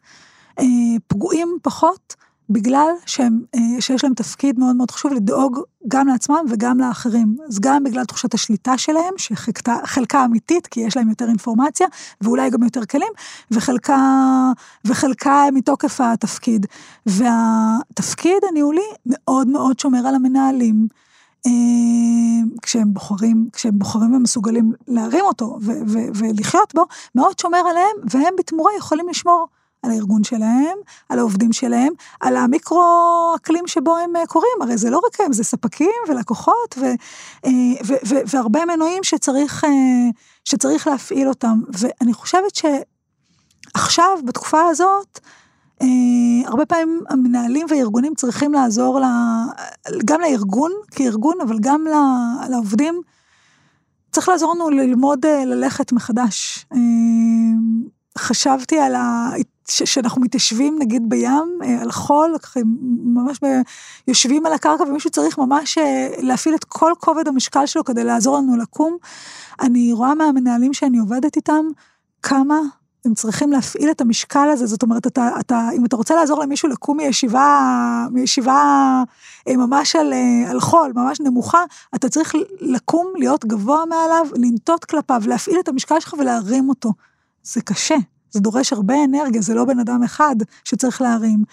אה, 0.58 0.64
פגועים 1.06 1.58
פחות, 1.62 2.14
בגלל 2.50 2.88
שהם, 3.06 3.40
אה, 3.54 3.80
שיש 3.80 4.04
להם 4.04 4.14
תפקיד 4.14 4.58
מאוד 4.58 4.76
מאוד 4.76 4.90
חשוב 4.90 5.12
לדאוג 5.12 5.60
גם 5.88 6.08
לעצמם 6.08 6.44
וגם 6.50 6.78
לאחרים. 6.78 7.36
אז 7.48 7.60
גם 7.60 7.84
בגלל 7.84 8.04
תחושת 8.04 8.34
השליטה 8.34 8.78
שלהם, 8.78 9.14
שחלקה 9.16 10.24
אמיתית, 10.24 10.66
כי 10.66 10.80
יש 10.80 10.96
להם 10.96 11.08
יותר 11.08 11.28
אינפורמציה, 11.28 11.86
ואולי 12.20 12.50
גם 12.50 12.62
יותר 12.62 12.84
כלים, 12.84 13.12
וחלקה, 13.50 13.98
וחלקה 14.84 15.44
מתוקף 15.52 16.00
התפקיד. 16.00 16.66
והתפקיד 17.06 18.44
הניהולי 18.50 18.88
מאוד 19.06 19.48
מאוד 19.48 19.80
שומר 19.80 20.06
על 20.06 20.14
המנהלים. 20.14 20.88
אה, 21.46 21.50
כשהם 22.62 22.94
בוחרים, 22.94 23.48
כשהם 23.52 23.78
בוחרים 23.78 24.14
ומסוגלים 24.14 24.72
להרים 24.88 25.24
אותו 25.24 25.58
ולחיות 26.14 26.74
בו, 26.74 26.86
מאוד 27.14 27.38
שומר 27.38 27.58
עליהם, 27.58 27.96
והם 28.10 28.34
בתמורה 28.38 28.70
יכולים 28.78 29.08
לשמור 29.08 29.46
על 29.84 29.90
הארגון 29.90 30.24
שלהם, 30.24 30.78
על 31.08 31.18
העובדים 31.18 31.52
שלהם, 31.52 31.92
על 32.20 32.36
המיקרו-אקלים 32.36 33.66
שבו 33.66 33.96
הם 33.96 34.16
אה, 34.16 34.26
קורים, 34.26 34.62
הרי 34.62 34.76
זה 34.76 34.90
לא 34.90 35.00
רק 35.06 35.20
הם, 35.20 35.32
זה 35.32 35.44
ספקים 35.44 36.00
ולקוחות 36.08 36.74
ו, 36.78 36.84
אה, 37.46 37.50
ו, 37.86 37.92
ו, 38.08 38.14
והרבה 38.26 38.64
מנועים 38.64 39.04
שצריך, 39.04 39.64
אה, 39.64 39.70
שצריך 40.44 40.86
להפעיל 40.86 41.28
אותם. 41.28 41.60
ואני 41.68 42.12
חושבת 42.12 42.54
שעכשיו, 42.54 44.18
בתקופה 44.24 44.62
הזאת, 44.68 45.20
הרבה 46.44 46.66
פעמים 46.66 47.00
המנהלים 47.08 47.66
והארגונים 47.70 48.14
צריכים 48.14 48.52
לעזור 48.52 49.00
לה, 49.00 49.44
גם 50.04 50.20
לארגון 50.20 50.72
כארגון, 50.90 51.34
אבל 51.42 51.58
גם 51.60 51.84
לעובדים. 52.50 53.00
צריך 54.12 54.28
לעזור 54.28 54.54
לנו 54.54 54.70
ללמוד 54.70 55.26
ללכת 55.26 55.92
מחדש. 55.92 56.66
חשבתי 58.18 58.78
על 58.78 58.94
ה... 58.94 59.30
שאנחנו 59.68 60.20
מתיישבים 60.20 60.76
נגיד 60.78 61.02
בים, 61.08 61.58
אה, 61.64 61.82
על 61.82 61.92
חול, 61.92 62.36
ממש 63.04 63.38
ב... 63.44 63.46
יושבים 64.08 64.46
על 64.46 64.52
הקרקע 64.52 64.82
ומישהו 64.82 65.10
צריך 65.10 65.38
ממש 65.38 65.78
אה, 65.78 66.08
להפעיל 66.18 66.54
את 66.54 66.64
כל 66.64 66.92
כובד 66.98 67.28
המשקל 67.28 67.66
שלו 67.66 67.84
כדי 67.84 68.04
לעזור 68.04 68.36
לנו 68.36 68.56
לקום. 68.56 68.96
אני 69.60 69.92
רואה 69.92 70.14
מהמנהלים 70.14 70.72
שאני 70.72 70.98
עובדת 70.98 71.36
איתם, 71.36 71.64
כמה 72.22 72.58
הם 73.04 73.14
צריכים 73.14 73.52
להפעיל 73.52 73.90
את 73.90 74.00
המשקל 74.00 74.48
הזה, 74.52 74.66
זאת 74.66 74.82
אומרת, 74.82 75.06
אתה, 75.06 75.30
אתה, 75.40 75.68
אם 75.76 75.84
אתה 75.84 75.96
רוצה 75.96 76.14
לעזור 76.14 76.40
למישהו 76.40 76.68
לקום 76.68 76.96
מישיבה, 76.96 78.06
מישיבה 78.10 79.02
אה, 79.48 79.56
ממש 79.56 79.96
על, 79.96 80.12
על 80.50 80.60
חול, 80.60 80.92
ממש 80.94 81.20
נמוכה, 81.20 81.64
אתה 81.94 82.08
צריך 82.08 82.34
לקום, 82.60 83.12
להיות 83.16 83.44
גבוה 83.44 83.84
מעליו, 83.86 84.26
לנטות 84.36 84.84
כלפיו, 84.84 85.22
להפעיל 85.26 85.60
את 85.60 85.68
המשקל 85.68 86.00
שלך 86.00 86.14
ולהרים 86.18 86.68
אותו. 86.68 86.92
זה 87.42 87.60
קשה. 87.60 87.96
זה 88.34 88.40
דורש 88.40 88.72
הרבה 88.72 88.94
אנרגיה, 89.04 89.42
זה 89.42 89.54
לא 89.54 89.64
בן 89.64 89.78
אדם 89.78 90.02
אחד 90.02 90.36
שצריך 90.64 91.02
להרים. 91.02 91.44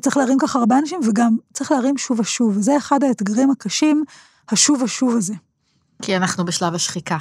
צריך 0.00 0.16
להרים 0.16 0.38
ככה 0.38 0.58
הרבה 0.58 0.78
אנשים, 0.78 1.00
וגם 1.04 1.36
צריך 1.52 1.72
להרים 1.72 1.98
שוב 1.98 2.20
ושוב. 2.20 2.56
וזה 2.56 2.76
אחד 2.76 3.04
האתגרים 3.04 3.50
הקשים, 3.50 4.04
השוב 4.48 4.82
ושוב 4.82 5.16
הזה. 5.16 5.34
כי 6.02 6.16
אנחנו 6.16 6.44
בשלב 6.44 6.74
השחיקה. 6.74 7.16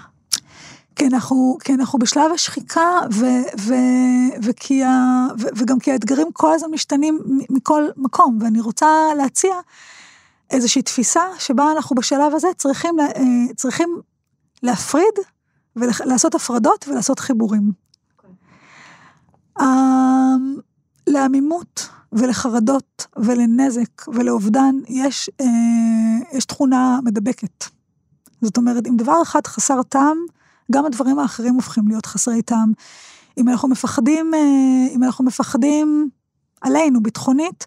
כי 0.95 1.07
אנחנו, 1.07 1.57
כי 1.63 1.73
אנחנו 1.73 1.99
בשלב 1.99 2.31
השחיקה, 2.33 2.99
ו, 3.13 3.25
ו, 3.59 3.73
וכי 4.43 4.83
ה, 4.83 4.89
ו, 5.39 5.43
וגם 5.55 5.79
כי 5.79 5.91
האתגרים 5.91 6.27
כל 6.33 6.53
הזמן 6.53 6.69
משתנים 6.71 7.19
מכל 7.49 7.83
מקום, 7.97 8.39
ואני 8.41 8.61
רוצה 8.61 8.87
להציע 9.17 9.55
איזושהי 10.49 10.81
תפיסה 10.81 11.21
שבה 11.39 11.71
אנחנו 11.71 11.95
בשלב 11.95 12.35
הזה 12.35 12.47
צריכים, 12.57 12.99
אה, 12.99 13.05
צריכים 13.55 13.89
להפריד 14.63 15.13
ולעשות 15.75 16.35
הפרדות 16.35 16.87
ולעשות 16.87 17.19
חיבורים. 17.19 17.71
אמ, 19.61 20.55
לעמימות 21.07 21.89
ולחרדות 22.13 23.07
ולנזק 23.17 24.07
ולאובדן 24.07 24.75
יש, 24.87 25.29
אה, 25.41 26.37
יש 26.37 26.45
תכונה 26.45 26.99
מדבקת. 27.03 27.65
זאת 28.41 28.57
אומרת, 28.57 28.87
אם 28.87 28.97
דבר 28.97 29.21
אחד 29.21 29.47
חסר 29.47 29.83
טעם, 29.83 30.17
גם 30.71 30.85
הדברים 30.85 31.19
האחרים 31.19 31.55
הופכים 31.55 31.87
להיות 31.87 32.05
חסרי 32.05 32.41
טעם. 32.41 32.73
אם 33.37 33.49
אנחנו 33.49 33.67
מפחדים, 33.67 34.33
אה, 34.33 34.39
אם 34.95 35.03
אנחנו 35.03 35.25
מפחדים 35.25 36.09
עלינו 36.61 37.03
ביטחונית, 37.03 37.65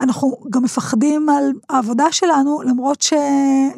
אנחנו 0.00 0.36
גם 0.50 0.62
מפחדים 0.62 1.28
על 1.28 1.52
העבודה 1.70 2.12
שלנו, 2.12 2.62
למרות 2.62 3.02
ש... 3.02 3.12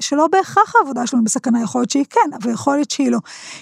שלא 0.01 0.27
בהכרח 0.27 0.77
העבודה 0.77 1.07
שלנו 1.07 1.25
בסכנה, 1.25 1.63
יכול 1.63 1.81
להיות 1.81 1.91
שהיא 1.91 2.05
כן, 2.11 2.31
אבל 2.43 2.51
יכול 2.51 2.75
להיות 2.77 2.91
שהיא 2.91 3.11
לא. 3.11 3.19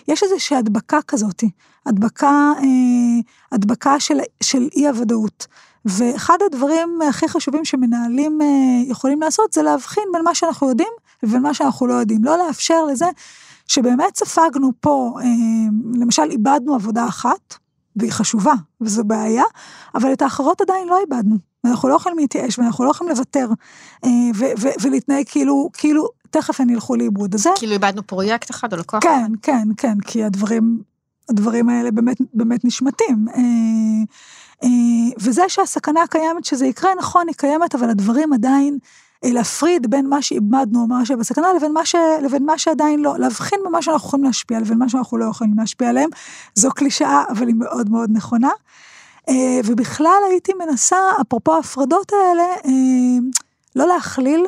יש 0.08 0.22
איזושהי 0.22 0.56
הדבקה 0.56 0.98
כזאת, 1.02 1.44
הדבקה, 1.86 2.52
אה, 2.58 3.20
הדבקה 3.52 4.00
של, 4.00 4.18
של 4.42 4.68
אי 4.76 4.88
הוודאות. 4.88 5.46
ואחד 5.84 6.38
הדברים 6.46 6.98
הכי 7.08 7.28
חשובים 7.28 7.64
שמנהלים 7.64 8.42
אה, 8.42 8.46
יכולים 8.86 9.20
לעשות 9.20 9.52
זה 9.52 9.62
להבחין 9.62 10.04
בין 10.12 10.22
מה 10.24 10.34
שאנחנו 10.34 10.68
יודעים 10.68 10.92
לבין 11.22 11.42
מה 11.42 11.54
שאנחנו 11.54 11.86
לא 11.86 11.94
יודעים. 11.94 12.24
לא 12.24 12.38
לאפשר 12.38 12.84
לזה 12.84 13.06
שבאמת 13.66 14.16
ספגנו 14.16 14.72
פה, 14.80 15.14
אה, 15.20 15.26
למשל 15.94 16.22
איבדנו 16.30 16.74
עבודה 16.74 17.06
אחת, 17.06 17.54
והיא 17.96 18.12
חשובה, 18.12 18.54
וזו 18.80 19.04
בעיה, 19.04 19.44
אבל 19.94 20.12
את 20.12 20.22
האחרות 20.22 20.60
עדיין 20.60 20.88
לא 20.88 20.98
איבדנו. 21.00 21.36
ואנחנו 21.64 21.88
לא 21.88 21.94
יכולים 21.94 22.18
להתייאש, 22.18 22.58
ואנחנו 22.58 22.84
לא 22.84 22.90
יכולים 22.90 23.10
לוותר, 23.10 23.48
ולהתנהג 24.82 25.24
כאילו, 25.28 25.70
כאילו, 25.72 26.08
תכף 26.30 26.60
הם 26.60 26.70
ילכו 26.70 26.96
לאיבוד. 26.96 27.34
אז 27.34 27.40
זה... 27.40 27.50
כאילו 27.56 27.72
איבדנו 27.72 28.06
פרויקט 28.06 28.50
אחד 28.50 28.72
או 28.72 28.78
לקוח 28.78 29.02
כן, 29.02 29.08
אחד? 29.10 29.28
כן, 29.42 29.68
כן, 29.76 30.00
כי 30.00 30.24
הדברים 30.24 30.82
הדברים 31.28 31.68
האלה 31.68 31.90
באמת, 31.90 32.16
באמת 32.34 32.64
נשמטים. 32.64 33.26
אה, 33.34 33.42
אה, 34.64 34.68
וזה 35.20 35.48
שהסכנה 35.48 36.02
הקיימת 36.02 36.44
שזה 36.44 36.66
יקרה, 36.66 36.90
נכון, 36.98 37.28
היא 37.28 37.34
קיימת, 37.36 37.74
אבל 37.74 37.90
הדברים 37.90 38.32
עדיין, 38.32 38.78
אה, 39.24 39.30
להפריד 39.32 39.90
בין 39.90 40.06
מה 40.06 40.22
שאיבדנו, 40.22 40.86
מה 40.86 41.06
שבסכנה, 41.06 41.52
לבין 41.56 41.72
מה, 41.72 41.86
ש, 41.86 41.94
לבין 42.22 42.44
מה 42.44 42.58
שעדיין 42.58 43.00
לא, 43.00 43.18
להבחין 43.18 43.58
במה 43.64 43.82
שאנחנו 43.82 44.08
יכולים 44.08 44.24
להשפיע, 44.24 44.60
לבין 44.60 44.78
מה 44.78 44.88
שאנחנו 44.88 45.18
לא 45.18 45.24
יכולים 45.24 45.54
להשפיע 45.58 45.88
עליהם, 45.88 46.10
זו 46.54 46.70
קלישאה, 46.70 47.24
אבל 47.30 47.46
היא 47.46 47.54
מאוד 47.54 47.90
מאוד 47.90 48.10
נכונה. 48.12 48.50
ובכלל 49.64 50.20
הייתי 50.30 50.52
מנסה, 50.66 50.96
אפרופו 51.20 51.54
ההפרדות 51.54 52.12
האלה, 52.12 52.44
לא 53.76 53.86
להכליל 53.86 54.46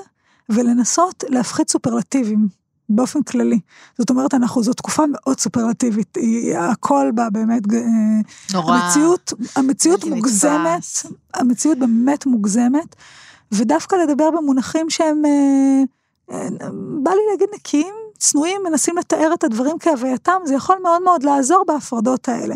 ולנסות 0.49 1.25
להפחית 1.29 1.71
סופרלטיבים. 1.71 2.49
באופן 2.89 3.23
כללי. 3.23 3.59
זאת 3.99 4.11
אומרת, 4.11 4.35
אנחנו, 4.35 4.63
זו 4.63 4.73
תקופה 4.73 5.05
מאוד 5.13 5.41
סופרלטיבית, 5.41 6.17
היא, 6.17 6.59
הכל 6.59 7.11
בה 7.15 7.31
באמת, 7.31 7.63
אה, 7.75 7.81
נורא. 8.53 8.77
המציאות, 8.77 9.33
המציאות 9.57 10.05
מוגזמת, 10.05 10.67
נתפס. 10.67 11.07
המציאות 11.35 11.79
באמת 11.79 12.27
מוגזמת, 12.27 12.97
ודווקא 13.53 13.97
לדבר 13.97 14.31
במונחים 14.31 14.91
שהם, 14.91 15.23
אה, 15.25 15.83
אה, 16.31 16.49
בא 17.03 17.11
לי 17.11 17.21
להגיד 17.31 17.49
נקיים, 17.55 17.95
צנועים, 18.19 18.61
מנסים 18.71 18.99
לתאר 18.99 19.31
את 19.35 19.45
הדברים 19.45 19.79
כהווייתם, 19.79 20.39
זה 20.45 20.55
יכול 20.55 20.77
מאוד 20.83 21.03
מאוד 21.03 21.23
לעזור 21.23 21.65
בהפרדות 21.67 22.29
האלה. 22.29 22.55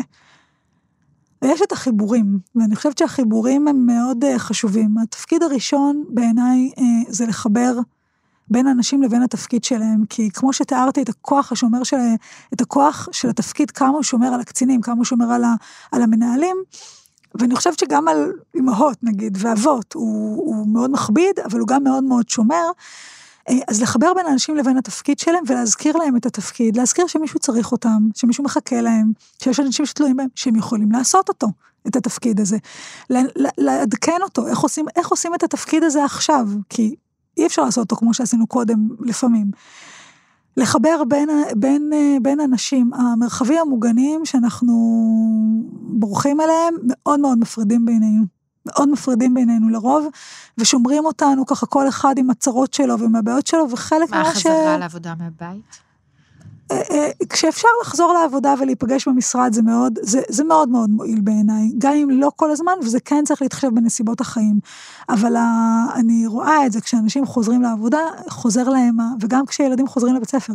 ויש 1.41 1.61
את 1.61 1.71
החיבורים, 1.71 2.39
ואני 2.55 2.75
חושבת 2.75 2.97
שהחיבורים 2.97 3.67
הם 3.67 3.85
מאוד 3.85 4.25
חשובים. 4.37 4.97
התפקיד 4.97 5.43
הראשון 5.43 6.03
בעיניי 6.09 6.71
זה 7.07 7.25
לחבר 7.25 7.71
בין 8.49 8.67
אנשים 8.67 9.03
לבין 9.03 9.23
התפקיד 9.23 9.63
שלהם, 9.63 10.05
כי 10.09 10.29
כמו 10.33 10.53
שתיארתי 10.53 11.01
את 11.01 11.09
הכוח 11.09 11.51
השומר 11.51 11.83
של, 11.83 11.97
את 12.53 12.61
הכוח 12.61 13.09
של 13.11 13.29
התפקיד, 13.29 13.71
כמה 13.71 13.89
הוא 13.89 14.03
שומר 14.03 14.27
על 14.27 14.39
הקצינים, 14.39 14.81
כמה 14.81 14.95
הוא 14.95 15.05
שומר 15.05 15.31
על, 15.31 15.43
ה, 15.43 15.55
על 15.91 16.01
המנהלים, 16.01 16.57
ואני 17.35 17.55
חושבת 17.55 17.79
שגם 17.79 18.07
על 18.07 18.31
אמהות 18.59 18.97
נגיד, 19.03 19.37
ואבות, 19.41 19.93
הוא, 19.93 20.37
הוא 20.37 20.67
מאוד 20.67 20.91
מכביד, 20.91 21.39
אבל 21.45 21.59
הוא 21.59 21.67
גם 21.67 21.83
מאוד 21.83 22.03
מאוד 22.03 22.29
שומר. 22.29 22.65
אה, 23.49 23.55
אז 23.67 23.81
לחבר 23.81 24.13
בין 24.13 24.25
האנשים 24.25 24.55
לבין 24.55 24.77
התפקיד 24.77 25.19
שלהם 25.19 25.43
ולהזכיר 25.47 25.97
להם 25.97 26.17
את 26.17 26.25
התפקיד, 26.25 26.77
להזכיר 26.77 27.07
שמישהו 27.07 27.39
צריך 27.39 27.71
אותם, 27.71 28.07
שמישהו 28.15 28.43
מחכה 28.43 28.81
להם, 28.81 29.11
שיש 29.43 29.59
אנשים 29.59 29.85
שתלויים 29.85 30.17
בהם, 30.17 30.27
שהם 30.35 30.55
יכולים 30.55 30.91
לעשות 30.91 31.29
אותו, 31.29 31.47
את 31.87 31.95
התפקיד 31.95 32.39
הזה. 32.39 32.57
לעדכן 33.57 34.17
אותו, 34.21 34.47
איך 34.47 34.59
עושים, 34.59 34.85
איך 34.95 35.07
עושים 35.07 35.35
את 35.35 35.43
התפקיד 35.43 35.83
הזה 35.83 36.05
עכשיו, 36.05 36.47
כי 36.69 36.95
אי 37.37 37.45
אפשר 37.45 37.61
לעשות 37.61 37.81
אותו 37.81 37.95
כמו 37.95 38.13
שעשינו 38.13 38.47
קודם 38.47 38.87
לפעמים. 38.99 39.51
לחבר 40.57 41.03
בין, 41.07 41.29
בין, 41.55 41.89
אה, 41.93 42.17
בין 42.21 42.39
אנשים, 42.39 42.93
המרחבים 42.93 43.57
המוגנים 43.61 44.25
שאנחנו 44.25 44.73
בורחים 45.71 46.41
אליהם, 46.41 46.73
מאוד 46.83 47.19
מאוד 47.19 47.37
מפרידים 47.39 47.85
בינינו. 47.85 48.23
מאוד 48.65 48.89
מפרידים 48.89 49.33
בינינו 49.33 49.69
לרוב, 49.69 50.07
ושומרים 50.57 51.05
אותנו 51.05 51.45
ככה 51.45 51.65
כל 51.65 51.87
אחד 51.87 52.17
עם 52.17 52.29
הצרות 52.29 52.73
שלו 52.73 52.99
ועם 52.99 53.15
הבעיות 53.15 53.47
שלו, 53.47 53.69
וחלק 53.71 54.09
מה 54.09 54.25
ש... 54.25 54.45
החזרה 54.45 54.77
לעבודה 54.77 55.13
מהבית? 55.19 55.90
אה, 56.71 56.81
אה, 56.91 57.09
כשאפשר 57.29 57.67
לחזור 57.81 58.13
לעבודה 58.13 58.53
ולהיפגש 58.59 59.07
במשרד 59.07 59.53
זה 59.53 59.61
מאוד, 59.61 59.99
זה, 60.01 60.21
זה 60.29 60.43
מאוד 60.43 60.69
מאוד 60.69 60.89
מועיל 60.89 61.21
בעיניי, 61.21 61.71
גם 61.77 61.93
אם 61.93 62.09
לא 62.09 62.31
כל 62.35 62.51
הזמן, 62.51 62.73
וזה 62.81 62.99
כן 62.99 63.23
צריך 63.25 63.41
להתחשב 63.41 63.67
בנסיבות 63.67 64.21
החיים. 64.21 64.59
אבל 65.09 65.35
ה, 65.35 65.45
אני 65.95 66.27
רואה 66.27 66.65
את 66.65 66.71
זה 66.71 66.81
כשאנשים 66.81 67.25
חוזרים 67.25 67.61
לעבודה, 67.61 67.99
חוזר 68.29 68.69
להם, 68.69 68.97
וגם 69.19 69.45
כשילדים 69.45 69.87
חוזרים 69.87 70.15
לבית 70.15 70.29
ספר. 70.29 70.53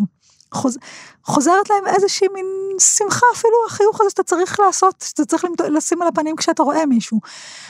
חוז, 0.54 0.78
חוזרת 1.24 1.70
להם 1.70 1.94
איזושהי 1.94 2.28
מין 2.34 2.46
שמחה, 2.78 3.26
אפילו 3.34 3.54
החיוך 3.66 4.00
הזה 4.00 4.10
שאתה 4.10 4.22
צריך 4.22 4.60
לעשות, 4.60 5.04
שאתה 5.08 5.24
צריך 5.24 5.44
לשים 5.68 6.02
על 6.02 6.08
הפנים 6.08 6.36
כשאתה 6.36 6.62
רואה 6.62 6.86
מישהו. 6.86 7.20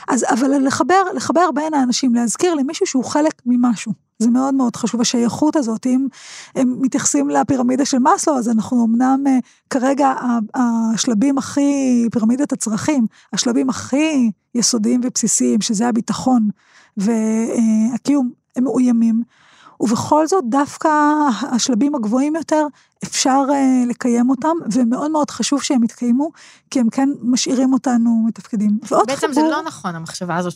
אז, 0.08 0.24
אבל 0.28 0.66
לחבר, 0.66 1.02
לחבר 1.14 1.50
בין 1.54 1.74
האנשים, 1.74 2.14
להזכיר 2.14 2.54
למישהו 2.54 2.86
שהוא 2.86 3.04
חלק 3.04 3.42
ממשהו. 3.46 4.05
זה 4.18 4.30
מאוד 4.30 4.54
מאוד 4.54 4.76
חשוב, 4.76 5.00
השייכות 5.00 5.56
הזאת, 5.56 5.86
אם 5.86 6.06
הם 6.54 6.76
מתייחסים 6.80 7.30
לפירמידה 7.30 7.84
של 7.84 7.98
מאסלו, 7.98 8.38
אז 8.38 8.48
אנחנו 8.48 8.84
אמנם 8.84 9.24
אה, 9.26 9.38
כרגע 9.70 10.12
השלבים 10.54 11.38
הכי, 11.38 12.06
פירמידת 12.12 12.52
הצרכים, 12.52 13.06
השלבים 13.32 13.70
הכי 13.70 14.30
יסודיים 14.54 15.00
ובסיסיים, 15.04 15.60
שזה 15.60 15.88
הביטחון 15.88 16.48
והקיום, 16.96 18.30
הם 18.56 18.64
מאוימים. 18.64 19.22
ובכל 19.80 20.26
זאת, 20.26 20.44
דווקא 20.48 20.88
השלבים 21.50 21.94
הגבוהים 21.94 22.36
יותר, 22.36 22.66
אפשר 23.04 23.44
אה, 23.52 23.82
לקיים 23.86 24.30
אותם, 24.30 24.56
ומאוד 24.72 25.10
מאוד 25.10 25.30
חשוב 25.30 25.62
שהם 25.62 25.84
יתקיימו, 25.84 26.30
כי 26.70 26.80
הם 26.80 26.90
כן 26.90 27.08
משאירים 27.22 27.72
אותנו 27.72 28.24
מתפקדים. 28.26 28.78
בעצם 29.06 29.16
חיבור, 29.16 29.34
זה 29.34 29.50
לא 29.50 29.62
נכון, 29.62 29.94
המחשבה 29.94 30.36
הזאת 30.36 30.54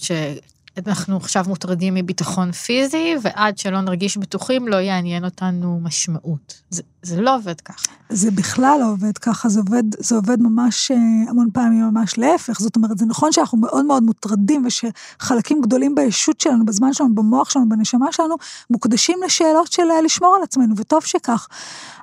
שאנחנו 0.77 1.17
עכשיו 1.17 1.45
מוטרדים 1.49 1.95
מביטחון 1.95 2.53
פיזי, 2.53 3.15
ועד 3.23 3.59
שלא 3.59 3.81
נרגיש 3.81 4.17
בטוחים 4.17 4.69
לא 4.69 4.77
יעניין 4.77 5.25
אותנו 5.25 5.81
משמעות. 5.83 6.63
זה, 6.71 6.83
זה 7.03 7.21
לא 7.21 7.37
עובד 7.37 7.61
ככה. 7.61 7.87
זה 8.09 8.31
בכלל 8.31 8.77
לא 8.81 8.91
עובד 8.91 9.19
ככה, 9.19 9.49
זה 9.49 9.61
עובד, 9.61 9.83
זה 9.99 10.15
עובד 10.15 10.41
ממש 10.41 10.91
אה, 10.91 10.97
המון 11.31 11.49
פעמים 11.53 11.83
ממש 11.83 12.19
להפך. 12.19 12.61
זאת 12.61 12.77
אומרת, 12.77 12.99
זה 12.99 13.07
נכון 13.07 13.33
שאנחנו 13.33 13.59
מאוד 13.59 13.85
מאוד 13.85 14.03
מוטרדים, 14.03 14.67
ושחלקים 14.67 15.61
גדולים 15.61 15.95
בישות 15.95 16.41
שלנו, 16.41 16.65
בזמן 16.65 16.93
שלנו, 16.93 17.15
במוח 17.15 17.51
שלנו, 17.51 17.69
בנשמה 17.69 18.13
שלנו, 18.13 18.35
מוקדשים 18.71 19.19
לשאלות 19.25 19.73
של 19.73 19.91
אה, 19.91 20.01
לשמור 20.03 20.37
על 20.37 20.43
עצמנו, 20.43 20.75
וטוב 20.77 21.05
שכך. 21.05 21.49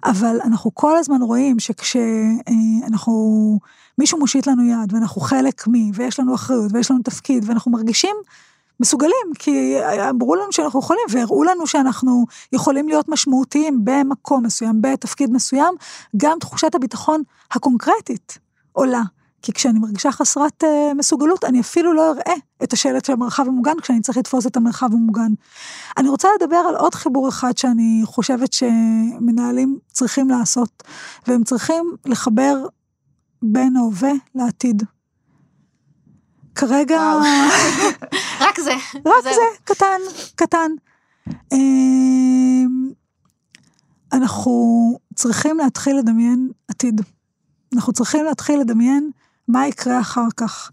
אבל 0.03 0.37
אנחנו 0.43 0.71
כל 0.73 0.97
הזמן 0.97 1.21
רואים 1.21 1.59
שכשאנחנו, 1.59 3.13
מישהו 3.97 4.19
מושיט 4.19 4.47
לנו 4.47 4.63
יד, 4.63 4.93
ואנחנו 4.93 5.21
חלק 5.21 5.67
מי, 5.67 5.91
ויש 5.93 6.19
לנו 6.19 6.35
אחריות, 6.35 6.71
ויש 6.73 6.91
לנו 6.91 6.99
תפקיד, 7.03 7.49
ואנחנו 7.49 7.71
מרגישים 7.71 8.15
מסוגלים, 8.79 9.27
כי 9.39 9.75
אמרו 10.09 10.35
לנו 10.35 10.51
שאנחנו 10.51 10.79
יכולים, 10.79 11.03
והראו 11.09 11.43
לנו 11.43 11.67
שאנחנו 11.67 12.25
יכולים 12.53 12.87
להיות 12.89 13.09
משמעותיים 13.09 13.79
במקום 13.83 14.45
מסוים, 14.45 14.81
בתפקיד 14.81 15.31
מסוים, 15.31 15.75
גם 16.17 16.37
תחושת 16.39 16.75
הביטחון 16.75 17.21
הקונקרטית 17.51 18.37
עולה. 18.71 19.01
כי 19.41 19.53
כשאני 19.53 19.79
מרגישה 19.79 20.11
חסרת 20.11 20.63
uh, 20.63 20.93
מסוגלות, 20.95 21.43
אני 21.43 21.59
אפילו 21.59 21.93
לא 21.93 22.11
אראה 22.11 22.35
את 22.63 22.73
השלט 22.73 23.05
של 23.05 23.13
המרחב 23.13 23.47
המוגן 23.47 23.79
כשאני 23.81 24.01
צריך 24.01 24.17
לתפוס 24.17 24.47
את 24.47 24.57
המרחב 24.57 24.93
המוגן. 24.93 25.31
אני 25.97 26.09
רוצה 26.09 26.27
לדבר 26.39 26.55
על 26.55 26.75
עוד 26.75 26.95
חיבור 26.95 27.29
אחד 27.29 27.57
שאני 27.57 28.01
חושבת 28.05 28.53
שמנהלים 28.53 29.77
צריכים 29.91 30.29
לעשות, 30.29 30.83
והם 31.27 31.43
צריכים 31.43 31.95
לחבר 32.05 32.65
בין 33.41 33.75
ההווה 33.75 34.11
לעתיד. 34.35 34.83
כרגע... 36.55 37.01
רק 38.39 38.59
זה. 38.59 38.73
רק. 39.05 39.23
זה, 39.23 39.41
קטן, 39.63 39.99
קטן. 40.35 40.71
אמ, 41.51 42.89
אנחנו 44.13 44.51
צריכים 45.15 45.57
להתחיל 45.57 45.97
לדמיין 45.97 46.49
עתיד. 46.67 47.01
אנחנו 47.75 47.93
צריכים 47.93 48.25
להתחיל 48.25 48.59
לדמיין 48.59 49.11
מה 49.47 49.67
יקרה 49.67 49.99
אחר 49.99 50.27
כך. 50.37 50.69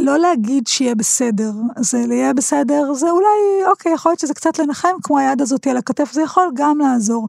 לא 0.00 0.18
להגיד 0.18 0.66
שיהיה 0.66 0.94
בסדר, 0.94 1.52
זה 1.78 1.98
יהיה 1.98 2.34
בסדר, 2.34 2.94
זה 2.94 3.10
אולי, 3.10 3.66
אוקיי, 3.66 3.92
יכול 3.92 4.10
להיות 4.10 4.20
שזה 4.20 4.34
קצת 4.34 4.58
לנחם, 4.58 4.94
כמו 5.02 5.18
היד 5.18 5.42
הזאת 5.42 5.66
על 5.66 5.76
הכתף, 5.76 6.12
זה 6.12 6.22
יכול 6.22 6.50
גם 6.54 6.78
לעזור. 6.78 7.28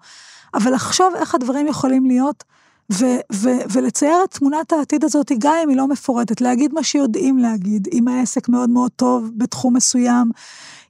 אבל 0.54 0.74
לחשוב 0.74 1.16
איך 1.16 1.36
הדברים 1.36 1.68
יכולים 1.68 2.06
להיות, 2.06 2.44
ו- 2.92 3.20
ו- 3.34 3.62
ולצייר 3.72 4.24
את 4.24 4.32
תמונת 4.32 4.74
העתיד 4.74 5.04
הזאת, 5.04 5.32
גם 5.40 5.54
אם 5.64 5.70
היא 5.70 5.78
לא 5.78 5.88
מפורטת, 5.88 6.42
להגיד 6.42 6.74
מה 6.74 6.84
שיודעים 6.84 7.38
להגיד, 7.38 7.88
אם 7.92 8.08
העסק 8.08 8.50
מאוד 8.50 8.70
מאוד 8.70 8.92
טוב 8.92 9.32
בתחום 9.38 9.76
מסוים, 9.76 10.32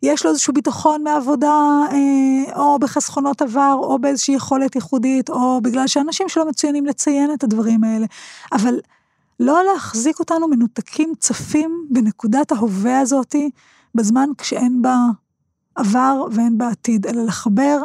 יש 0.03 0.25
לו 0.25 0.31
איזשהו 0.31 0.53
ביטחון 0.53 1.03
מעבודה, 1.03 1.79
אה, 1.91 2.55
או 2.55 2.79
בחסכונות 2.79 3.41
עבר, 3.41 3.75
או 3.79 3.99
באיזושהי 3.99 4.33
יכולת 4.33 4.75
ייחודית, 4.75 5.29
או 5.29 5.61
בגלל 5.61 5.87
שאנשים 5.87 6.29
שלא 6.29 6.49
מצוינים 6.49 6.85
לציין 6.85 7.33
את 7.33 7.43
הדברים 7.43 7.83
האלה. 7.83 8.05
אבל 8.51 8.79
לא 9.39 9.63
להחזיק 9.63 10.19
אותנו 10.19 10.47
מנותקים, 10.47 11.13
צפים 11.19 11.87
בנקודת 11.89 12.51
ההווה 12.51 12.99
הזאתי, 12.99 13.49
בזמן 13.95 14.29
כשאין 14.37 14.81
בה 14.81 14.97
עבר 15.75 16.25
ואין 16.31 16.57
בה 16.57 16.67
עתיד, 16.67 17.07
אלא 17.07 17.23
לחבר, 17.23 17.81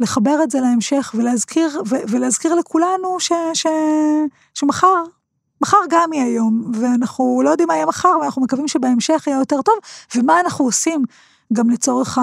לחבר 0.00 0.42
את 0.42 0.50
זה 0.50 0.60
להמשך 0.60 1.14
ולהזכיר, 1.18 1.82
ו- 1.86 2.02
ולהזכיר 2.08 2.54
לכולנו 2.54 3.20
ש, 3.20 3.32
ש, 3.54 3.66
שמחר, 4.54 4.94
מחר 5.60 5.76
גם 5.90 6.12
יהיה 6.12 6.34
יום, 6.34 6.72
ואנחנו 6.80 7.40
לא 7.44 7.50
יודעים 7.50 7.68
מה 7.68 7.74
יהיה 7.74 7.86
מחר, 7.86 8.12
ואנחנו 8.20 8.42
מקווים 8.42 8.68
שבהמשך 8.68 9.24
יהיה 9.26 9.38
יותר 9.38 9.62
טוב, 9.62 9.74
ומה 10.16 10.40
אנחנו 10.40 10.64
עושים 10.64 11.04
גם 11.52 11.70
לצורך, 11.70 12.18
ה, 12.18 12.22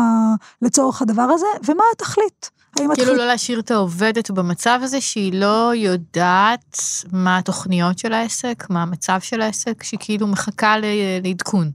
לצורך 0.62 1.02
הדבר 1.02 1.22
הזה, 1.22 1.46
ומה 1.66 1.84
התכלית. 1.94 2.50
כאילו 2.76 2.92
התכלית... 2.94 3.18
לא 3.18 3.28
להשאיר 3.28 3.60
את 3.60 3.72
העובדת 3.72 4.32
במצב 4.32 4.80
הזה 4.84 5.02
שהיא 5.02 5.34
לא 5.34 5.72
יודעת 5.76 6.78
מה 7.12 7.38
התוכניות 7.38 8.00
של 8.00 8.14
העסק, 8.14 8.64
מה 8.70 8.82
המצב 8.82 9.20
של 9.22 9.42
העסק, 9.42 9.84
שהיא 9.84 10.00
כאילו 10.04 10.28
מחכה 10.28 10.78
ל- 10.78 10.86
לעדכון. 11.24 11.72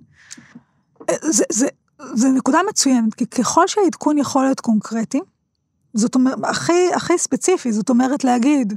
זה, 1.23 1.45
זה, 1.53 1.69
זה 2.15 2.29
נקודה 2.29 2.59
מצוינת, 2.69 3.15
כי 3.15 3.27
ככל 3.27 3.67
שהעדכון 3.67 4.19
יכול 4.19 4.45
להיות 4.45 4.61
קונקרטי, 4.61 5.21
זאת 5.95 6.15
אומרת, 6.15 6.39
הכי, 6.45 6.95
הכי 6.95 7.19
ספציפי, 7.19 7.73
זאת 7.73 7.91
אומרת 7.91 8.25
להגיד, 8.25 8.75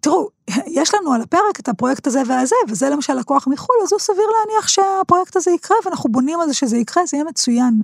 תראו, 0.00 0.28
יש 0.66 0.94
לנו 0.94 1.12
על 1.12 1.22
הפרק 1.22 1.60
את 1.60 1.68
הפרויקט 1.68 2.06
הזה 2.06 2.22
והזה, 2.26 2.56
וזה 2.68 2.88
למשל 2.88 3.14
לקוח 3.14 3.46
מחו"ל, 3.46 3.76
אז 3.82 3.92
הוא 3.92 4.00
סביר 4.00 4.26
להניח 4.40 4.68
שהפרויקט 4.68 5.36
הזה 5.36 5.50
יקרה, 5.50 5.76
ואנחנו 5.84 6.12
בונים 6.12 6.40
על 6.40 6.46
זה 6.48 6.54
שזה 6.54 6.76
יקרה, 6.76 7.06
זה 7.06 7.16
יהיה 7.16 7.24
מצוין. 7.24 7.80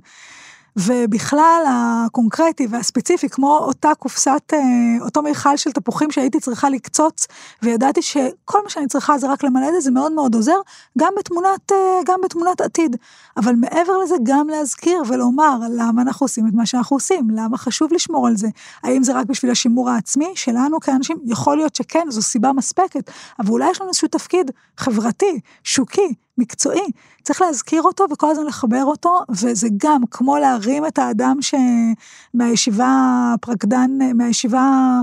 ובכלל 0.77 1.63
הקונקרטי 1.67 2.67
והספציפי, 2.69 3.29
כמו 3.29 3.57
אותה 3.57 3.91
קופסת, 3.99 4.53
אה, 4.53 4.59
אותו 5.01 5.21
מיכל 5.21 5.57
של 5.57 5.71
תפוחים 5.71 6.11
שהייתי 6.11 6.39
צריכה 6.39 6.69
לקצוץ, 6.69 7.27
וידעתי 7.61 8.01
שכל 8.01 8.63
מה 8.63 8.69
שאני 8.69 8.87
צריכה 8.87 9.17
זה 9.17 9.31
רק 9.31 9.43
למלא 9.43 9.67
את 9.67 9.73
זה, 9.73 9.79
זה 9.79 9.91
מאוד 9.91 10.11
מאוד 10.11 10.35
עוזר, 10.35 10.57
גם 10.97 11.13
בתמונת, 11.19 11.71
אה, 11.71 11.99
גם 12.05 12.19
בתמונת 12.23 12.61
עתיד. 12.61 12.95
אבל 13.37 13.55
מעבר 13.55 13.97
לזה, 13.97 14.15
גם 14.23 14.47
להזכיר 14.47 15.01
ולומר 15.07 15.57
למה 15.77 16.01
אנחנו 16.01 16.23
עושים 16.23 16.47
את 16.47 16.53
מה 16.53 16.65
שאנחנו 16.65 16.95
עושים, 16.95 17.29
למה 17.29 17.57
חשוב 17.57 17.93
לשמור 17.93 18.27
על 18.27 18.37
זה. 18.37 18.47
האם 18.83 19.03
זה 19.03 19.13
רק 19.13 19.25
בשביל 19.25 19.51
השימור 19.51 19.89
העצמי 19.89 20.31
שלנו 20.35 20.79
כאנשים? 20.79 21.17
יכול 21.25 21.57
להיות 21.57 21.75
שכן, 21.75 22.05
זו 22.09 22.21
סיבה 22.21 22.53
מספקת, 22.53 23.11
אבל 23.39 23.49
אולי 23.49 23.71
יש 23.71 23.81
לנו 23.81 23.89
איזשהו 23.89 24.07
תפקיד 24.07 24.51
חברתי, 24.77 25.39
שוקי, 25.63 26.13
מקצועי, 26.37 26.91
צריך 27.23 27.41
להזכיר 27.41 27.81
אותו 27.81 28.05
וכל 28.11 28.29
הזמן 28.29 28.45
לחבר 28.45 28.83
אותו, 28.83 29.19
וזה 29.29 29.67
גם 29.77 30.01
כמו 30.11 30.37
להרים 30.37 30.85
את 30.85 30.99
האדם 30.99 31.37
שמהישיבה 31.41 33.33
פרקדן, 33.41 33.91
מהישיבה 34.13 35.01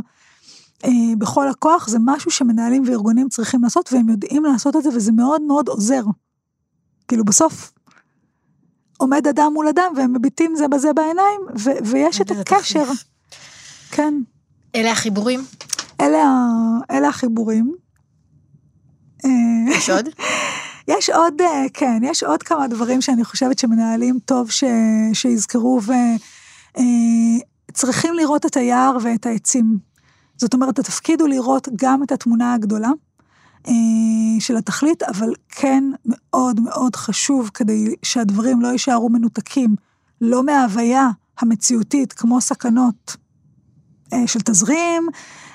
אה, 0.85 0.91
בכל 1.19 1.49
הכוח, 1.49 1.89
זה 1.89 1.99
משהו 2.01 2.31
שמנהלים 2.31 2.83
וארגונים 2.87 3.29
צריכים 3.29 3.63
לעשות, 3.63 3.93
והם 3.93 4.09
יודעים 4.09 4.45
לעשות 4.45 4.77
את 4.77 4.83
זה, 4.83 4.89
וזה 4.89 5.13
מאוד 5.13 5.43
מאוד 5.43 5.69
עוזר. 5.69 6.03
כאילו 7.09 7.25
בסוף 7.25 7.73
עומד 8.97 9.27
אדם 9.27 9.51
מול 9.55 9.69
אדם, 9.69 9.93
והם 9.97 10.13
מביטים 10.13 10.57
זה 10.57 10.69
בזה 10.69 10.93
בעיניים, 10.93 11.41
ו- 11.59 11.85
ויש 11.91 12.21
את 12.21 12.31
הקשר. 12.31 12.85
כן. 13.91 14.15
אלה 14.75 14.93
החיבורים? 14.93 15.45
אלה, 16.01 16.35
אלה 16.91 17.09
החיבורים. 17.09 17.75
אה, 19.25 19.31
יש 19.77 19.91
עוד? 19.91 20.09
יש 20.89 21.11
עוד, 21.11 21.41
אה, 21.41 21.65
כן, 21.75 22.03
יש 22.03 22.23
עוד 22.23 22.43
כמה 22.43 22.69
דברים 22.69 23.01
שאני 23.01 23.25
חושבת 23.25 23.59
שמנהלים 23.59 24.19
טוב 24.25 24.51
ש, 24.51 24.65
שיזכרו 25.13 25.81
וצריכים 27.71 28.11
אה, 28.11 28.17
לראות 28.17 28.47
את 28.47 28.57
היער 28.57 28.97
ואת 29.03 29.27
העצים. 29.27 29.79
זאת 30.37 30.55
אומרת, 30.55 30.79
התפקיד 30.79 31.21
הוא 31.21 31.29
לראות 31.29 31.69
גם 31.77 32.03
את 32.03 32.13
התמונה 32.13 32.55
הגדולה 32.55 32.91
אה, 33.69 33.73
של 34.41 34.57
התכלית, 34.57 35.03
אבל 35.03 35.33
כן 35.49 35.85
מאוד 36.07 36.61
מאוד 36.61 36.97
חשוב 36.97 37.51
כדי 37.55 37.95
שהדברים 38.03 38.61
לא 38.61 38.69
יישארו 38.69 39.09
מנותקים, 39.09 39.77
לא 40.21 40.43
מההוויה 40.43 41.09
המציאותית 41.39 42.13
כמו 42.13 42.41
סכנות 42.41 43.17
של 44.27 44.41
תזרים, 44.41 45.09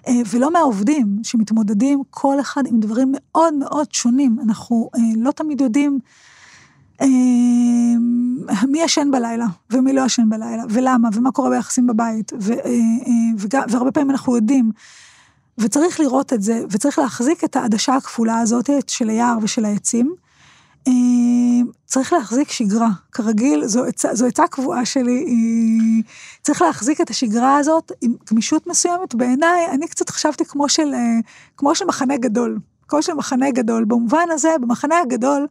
אה, 0.08 0.14
ולא 0.32 0.54
מהעובדים 0.54 1.18
שמתמודדים 1.24 2.02
כל 2.10 2.40
אחד 2.40 2.64
עם 2.68 2.80
דברים 2.80 3.12
מאוד 3.14 3.54
מאוד 3.54 3.88
שונים. 3.92 4.38
אנחנו 4.44 4.90
אה, 4.96 5.02
לא 5.18 5.32
תמיד 5.32 5.62
יודעים 5.62 6.00
אה, 7.02 7.08
מי 8.68 8.82
ישן 8.82 9.12
בלילה 9.12 9.46
ומי 9.70 9.94
לא 9.94 10.02
ישן 10.02 10.30
בלילה, 10.30 10.64
ולמה, 10.70 11.10
ומה 11.14 11.32
קורה 11.32 11.50
ביחסים 11.50 11.88
בבית, 11.88 12.32
ו, 12.40 12.54
וגם, 13.38 13.62
והרבה 13.70 13.92
פעמים 13.92 14.12
אנחנו 14.12 14.36
יודעים. 14.36 14.72
וצריך 15.58 16.00
לראות 16.00 16.34
את 16.34 16.42
זה, 16.42 16.64
וצריך 16.70 17.00
להחזיק 17.00 17.44
את 17.44 17.56
העדשה 17.56 17.96
הכפולה 17.96 18.40
הזאת 18.40 18.70
של 18.88 19.10
היער 19.10 19.38
ושל 19.42 19.66
העצים. 19.66 20.16
צריך 21.86 22.14
להחזיק 22.14 22.52
שגרה, 22.52 22.90
כרגיל, 23.12 23.68
זו 23.68 23.86
עצה, 23.86 24.16
זו 24.16 24.26
עצה 24.26 24.48
קבועה 24.48 24.86
שלי, 24.86 25.24
היא... 25.28 26.04
צריך 26.42 26.62
להחזיק 26.62 27.02
את 27.02 27.10
השגרה 27.10 27.58
הזאת 27.58 27.92
עם 28.02 28.14
גמישות 28.32 28.68
מסוימת. 28.68 29.16
בעיניי, 29.16 29.68
אני 29.72 29.88
קצת 29.88 30.10
חשבתי 30.10 30.46
כמו 30.46 30.70
של, 30.70 30.94
כמו 31.58 31.76
של 31.76 31.86
מחנה 31.86 32.18
גדול, 32.18 32.60
כמו 32.88 33.02
של 33.02 33.14
מחנה 33.14 33.52
גדול. 33.52 33.86
במובן 33.86 34.26
הזה, 34.32 34.50
במחנה 34.62 35.00
הגדול, 35.00 35.48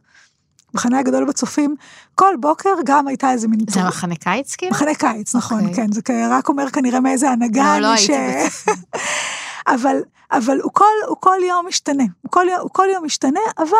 מחנה 0.73 0.99
הגדול 0.99 1.25
בצופים, 1.25 1.75
כל 2.15 2.33
בוקר 2.39 2.73
גם 2.85 3.07
הייתה 3.07 3.31
איזה 3.31 3.47
מין... 3.47 3.59
זה 3.69 3.83
מחנה 3.83 4.15
קיץ 4.15 4.55
כאילו? 4.55 4.71
מחנה 4.71 4.95
קיץ, 4.95 5.35
נכון, 5.35 5.59
okay. 5.59 5.69
אוקיי. 5.69 5.75
כן, 5.75 5.91
זה 5.91 6.01
רק 6.29 6.49
אומר 6.49 6.69
כנראה 6.69 6.99
מאיזה 6.99 7.29
הנהגה. 7.29 7.79
לא, 7.79 7.87
לא 7.87 7.93
הייתי 7.93 8.13
בצופים. 8.47 8.73
אבל, 9.73 9.97
אבל 10.31 10.59
הוא 10.61 10.71
כל, 10.73 10.85
הוא 11.07 11.17
כל 11.19 11.37
יום 11.47 11.67
משתנה, 11.67 12.03
הוא 12.21 12.31
כל, 12.31 12.45
הוא 12.61 12.69
כל 12.73 12.87
יום 12.93 13.05
משתנה, 13.05 13.39
אבל 13.57 13.77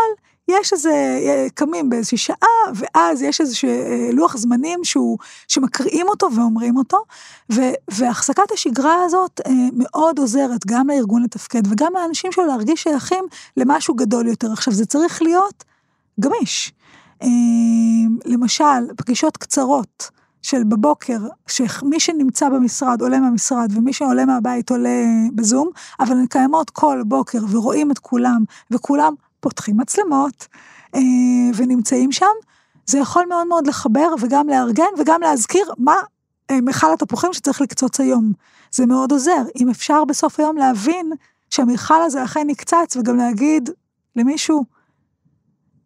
יש 0.49 0.73
איזה, 0.73 0.89
אה, 1.25 1.47
קמים 1.53 1.89
באיזושהי 1.89 2.17
שעה, 2.17 2.47
ואז 2.75 3.21
יש 3.21 3.41
איזשהו 3.41 3.69
אה, 3.69 4.09
לוח 4.13 4.37
זמנים 4.37 4.79
שהוא, 4.83 5.17
שמקריאים 5.47 6.07
אותו 6.07 6.29
ואומרים 6.35 6.77
אותו, 6.77 6.97
ו, 7.51 7.61
והחזקת 7.91 8.51
השגרה 8.53 9.03
הזאת 9.05 9.41
אה, 9.47 9.51
מאוד 9.73 10.19
עוזרת 10.19 10.65
גם 10.65 10.87
לארגון 10.87 11.23
לתפקד 11.23 11.61
וגם 11.71 11.91
לאנשים 11.95 12.31
שלו 12.31 12.45
להרגיש 12.45 12.83
שייכים 12.83 13.25
למשהו 13.57 13.93
גדול 13.93 14.27
יותר. 14.27 14.51
עכשיו, 14.51 14.73
זה 14.73 14.85
צריך 14.85 15.21
להיות 15.21 15.63
גמיש. 16.19 16.73
למשל, 18.25 18.93
פגישות 18.97 19.37
קצרות. 19.37 20.09
של 20.41 20.63
בבוקר, 20.63 21.17
שמי 21.47 21.99
שנמצא 21.99 22.49
במשרד 22.49 23.01
עולה 23.01 23.19
מהמשרד 23.19 23.71
ומי 23.75 23.93
שעולה 23.93 24.25
מהבית 24.25 24.71
עולה 24.71 25.03
בזום, 25.35 25.69
אבל 25.99 26.11
הן 26.11 26.25
קיימות 26.25 26.69
כל 26.69 27.01
בוקר 27.05 27.39
ורואים 27.51 27.91
את 27.91 27.99
כולם, 27.99 28.43
וכולם 28.71 29.13
פותחים 29.39 29.77
מצלמות 29.77 30.47
אה, 30.95 31.01
ונמצאים 31.55 32.11
שם, 32.11 32.25
זה 32.85 32.97
יכול 32.97 33.25
מאוד 33.29 33.47
מאוד 33.47 33.67
לחבר 33.67 34.13
וגם 34.19 34.49
לארגן 34.49 34.89
וגם 34.99 35.21
להזכיר 35.21 35.73
מה 35.77 35.95
אה, 36.51 36.61
מכל 36.61 36.93
התפוחים 36.93 37.33
שצריך 37.33 37.61
לקצוץ 37.61 37.99
היום. 37.99 38.33
זה 38.71 38.85
מאוד 38.85 39.11
עוזר. 39.11 39.41
אם 39.59 39.69
אפשר 39.69 40.05
בסוף 40.05 40.39
היום 40.39 40.57
להבין 40.57 41.11
שהמכל 41.49 42.01
הזה 42.01 42.23
אכן 42.23 42.43
נקצץ 42.47 42.97
וגם 42.97 43.17
להגיד 43.17 43.69
למישהו, 44.15 44.65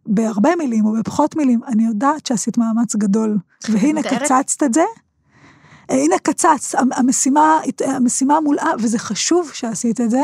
בהרבה 0.05 0.55
מילים 0.55 0.85
או 0.85 0.93
בפחות 0.93 1.35
מילים, 1.35 1.63
אני 1.67 1.85
יודעת 1.85 2.25
שעשית 2.25 2.57
מאמץ 2.57 2.95
גדול, 2.95 3.37
והנה 3.69 4.03
קצצת 4.03 4.63
את 4.63 4.73
זה, 4.73 4.83
אה, 5.89 5.95
הנה 5.95 6.15
קצצת, 6.23 6.79
המשימה, 6.91 7.59
המשימה 7.85 8.39
מולאה, 8.39 8.71
וזה 8.79 8.99
חשוב 8.99 9.51
שעשית 9.53 10.01
את 10.01 10.09
זה, 10.09 10.21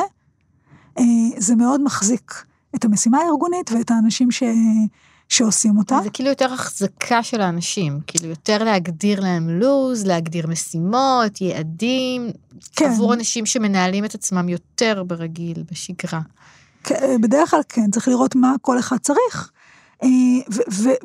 אה, 0.97 1.03
זה 1.37 1.55
מאוד 1.55 1.81
מחזיק. 1.81 2.43
את 2.75 2.85
המשימה 2.85 3.17
הארגונית 3.17 3.71
ואת 3.71 3.91
האנשים 3.91 4.31
ש... 4.31 4.43
שעושים 5.29 5.77
אותה. 5.77 5.99
זה 6.03 6.09
כאילו 6.09 6.29
יותר 6.29 6.53
החזקה 6.53 7.23
של 7.23 7.41
האנשים, 7.41 7.99
כאילו 8.07 8.27
יותר 8.27 8.63
להגדיר 8.63 9.19
להם 9.19 9.49
לו"ז, 9.49 10.05
להגדיר 10.05 10.47
משימות, 10.47 11.41
יעדים, 11.41 12.31
כן. 12.75 12.85
עבור 12.85 13.13
אנשים 13.13 13.45
שמנהלים 13.45 14.05
את 14.05 14.15
עצמם 14.15 14.49
יותר 14.49 15.03
ברגיל, 15.07 15.63
בשגרה. 15.71 16.21
בדרך 17.21 17.51
כלל 17.51 17.61
כן, 17.69 17.91
צריך 17.91 18.07
לראות 18.07 18.35
מה 18.35 18.55
כל 18.61 18.79
אחד 18.79 18.97
צריך. 18.97 19.51
אה, 20.03 20.07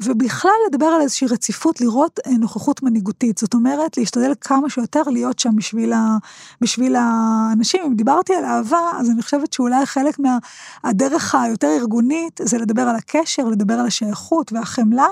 ובכלל 0.05 0.53
לדבר 0.69 0.87
על 0.87 1.01
איזושהי 1.01 1.27
רציפות, 1.27 1.81
לראות 1.81 2.21
אה, 2.27 2.33
נוכחות 2.33 2.83
מנהיגותית. 2.83 3.39
זאת 3.39 3.55
אומרת, 3.55 3.97
להשתדל 3.97 4.33
כמה 4.41 4.71
שיותר 4.71 5.03
להיות 5.03 5.39
שם 5.39 5.57
בשביל, 5.57 5.93
ה, 5.93 6.17
בשביל 6.61 6.97
האנשים. 6.99 7.83
אם 7.87 7.95
דיברתי 7.95 8.35
על 8.35 8.45
אהבה, 8.45 8.91
אז 8.99 9.11
אני 9.11 9.23
חושבת 9.23 9.53
שאולי 9.53 9.87
חלק 9.87 10.19
מהדרך 10.19 11.35
היותר 11.35 11.69
ארגונית 11.81 12.41
זה 12.43 12.59
לדבר 12.59 12.83
על 12.83 12.97
הקשר, 12.97 13.45
לדבר 13.45 13.75
על 13.75 13.87
השייכות 13.87 14.53
והחמלה. 14.53 15.07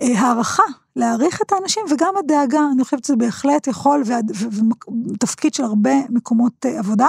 אה, 0.00 0.20
הערכה, 0.20 0.62
להעריך 0.96 1.42
את 1.42 1.52
האנשים 1.52 1.82
וגם 1.90 2.14
הדאגה, 2.18 2.60
אני 2.74 2.84
חושבת 2.84 3.04
שזה 3.04 3.16
בהחלט 3.16 3.66
יכול, 3.66 4.02
ותפקיד 5.12 5.54
של 5.54 5.64
הרבה 5.64 5.92
מקומות 6.08 6.66
עבודה. 6.66 7.08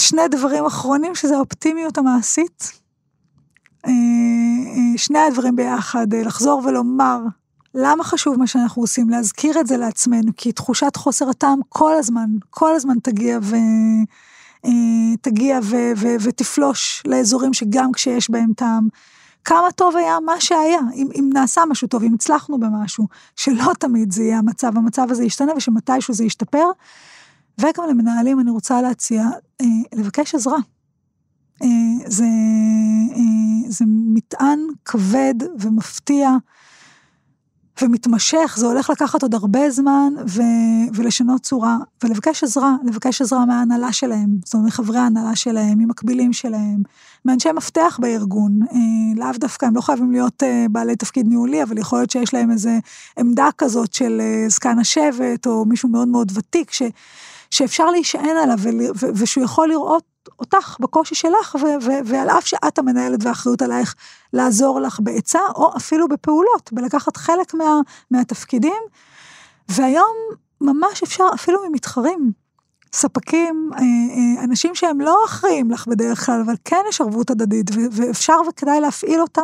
שני 0.00 0.28
דברים 0.30 0.64
אחרונים, 0.64 1.14
שזה 1.14 1.36
האופטימיות 1.36 1.98
המעשית. 1.98 2.81
אה, 3.86 3.90
אה, 3.90 4.98
שני 4.98 5.18
הדברים 5.18 5.56
ביחד, 5.56 6.14
אה, 6.14 6.22
לחזור 6.22 6.62
ולומר 6.64 7.18
למה 7.74 8.04
חשוב 8.04 8.38
מה 8.38 8.46
שאנחנו 8.46 8.82
עושים, 8.82 9.10
להזכיר 9.10 9.60
את 9.60 9.66
זה 9.66 9.76
לעצמנו, 9.76 10.32
כי 10.36 10.52
תחושת 10.52 10.96
חוסר 10.96 11.30
הטעם 11.30 11.60
כל 11.68 11.92
הזמן, 11.98 12.30
כל 12.50 12.74
הזמן 12.74 12.94
תגיע 13.02 13.38
ו... 13.42 13.56
תגיע 15.20 15.60
ו... 15.62 15.76
ו... 15.96 16.06
ותפלוש 16.20 17.02
לאזורים 17.06 17.54
שגם 17.54 17.92
כשיש 17.92 18.30
בהם 18.30 18.52
טעם. 18.56 18.88
כמה 19.44 19.72
טוב 19.72 19.96
היה 19.96 20.20
מה 20.20 20.40
שהיה, 20.40 20.80
אם, 20.94 21.08
אם 21.14 21.30
נעשה 21.32 21.62
משהו 21.68 21.88
טוב, 21.88 22.02
אם 22.02 22.14
הצלחנו 22.14 22.60
במשהו, 22.60 23.06
שלא 23.36 23.72
תמיד 23.78 24.12
זה 24.12 24.22
יהיה 24.22 24.38
המצב, 24.38 24.76
המצב 24.76 25.06
הזה 25.10 25.24
ישתנה 25.24 25.52
ושמתישהו 25.56 26.14
זה 26.14 26.24
ישתפר. 26.24 26.66
וגם 27.58 27.88
למנהלים 27.88 28.40
אני 28.40 28.50
רוצה 28.50 28.82
להציע, 28.82 29.24
אה, 29.60 29.66
לבקש 29.92 30.34
עזרה. 30.34 30.58
אה, 31.62 31.68
זה, 32.06 32.24
אה, 33.16 33.70
זה 33.70 33.84
מטען 33.88 34.60
כבד 34.84 35.34
ומפתיע 35.60 36.30
ומתמשך, 37.82 38.54
זה 38.58 38.66
הולך 38.66 38.90
לקחת 38.90 39.22
עוד 39.22 39.34
הרבה 39.34 39.70
זמן 39.70 40.12
ו, 40.26 40.42
ולשנות 40.94 41.42
צורה, 41.42 41.76
ולבקש 42.04 42.44
עזרה, 42.44 42.76
לבקש 42.84 43.22
עזרה 43.22 43.46
מההנהלה 43.46 43.92
שלהם, 43.92 44.28
זאת 44.44 44.54
אומרת, 44.54 44.66
מחברי 44.66 44.98
ההנהלה 44.98 45.36
שלהם, 45.36 45.78
ממקבילים 45.78 46.32
שלהם, 46.32 46.82
מאנשי 47.24 47.52
מפתח 47.52 47.98
בארגון, 48.02 48.60
אה, 48.62 48.78
לאו 49.16 49.38
דווקא, 49.38 49.66
הם 49.66 49.76
לא 49.76 49.80
חייבים 49.80 50.12
להיות 50.12 50.42
בעלי 50.70 50.96
תפקיד 50.96 51.28
ניהולי, 51.28 51.62
אבל 51.62 51.78
יכול 51.78 51.98
להיות 51.98 52.10
שיש 52.10 52.34
להם 52.34 52.50
איזה 52.50 52.78
עמדה 53.18 53.48
כזאת 53.58 53.92
של 53.92 54.20
זקן 54.48 54.78
השבט, 54.78 55.46
או 55.46 55.64
מישהו 55.64 55.88
מאוד 55.88 56.08
מאוד 56.08 56.32
ותיק, 56.34 56.72
ש, 56.72 56.82
שאפשר 57.50 57.90
להישען 57.90 58.36
עליו, 58.42 58.58
ושהוא 59.14 59.44
יכול 59.44 59.68
לראות 59.68 60.11
אותך 60.38 60.76
בקושי 60.80 61.14
שלך, 61.14 61.54
ו- 61.54 61.84
ו- 61.86 62.00
ועל 62.04 62.30
אף 62.30 62.46
שאת 62.46 62.78
המנהלת 62.78 63.24
והאחריות 63.24 63.62
עלייך 63.62 63.94
לעזור 64.32 64.80
לך 64.80 65.00
בעצה, 65.02 65.40
או 65.54 65.76
אפילו 65.76 66.08
בפעולות, 66.08 66.72
בלקחת 66.72 67.16
חלק 67.16 67.54
מה, 67.54 67.80
מהתפקידים. 68.10 68.82
והיום 69.68 70.16
ממש 70.60 71.02
אפשר, 71.02 71.24
אפילו 71.34 71.58
ממתחרים, 71.68 72.32
ספקים, 72.92 73.70
אה, 73.74 73.80
אה, 73.80 74.44
אנשים 74.44 74.74
שהם 74.74 75.00
לא 75.00 75.22
אחראים 75.26 75.70
לך 75.70 75.86
בדרך 75.86 76.26
כלל, 76.26 76.42
אבל 76.46 76.54
כן 76.64 76.82
יש 76.88 77.00
ערבות 77.00 77.30
הדדית, 77.30 77.70
ו- 77.74 77.86
ואפשר 77.92 78.36
וכדאי 78.48 78.80
להפעיל 78.80 79.20
אותה. 79.20 79.42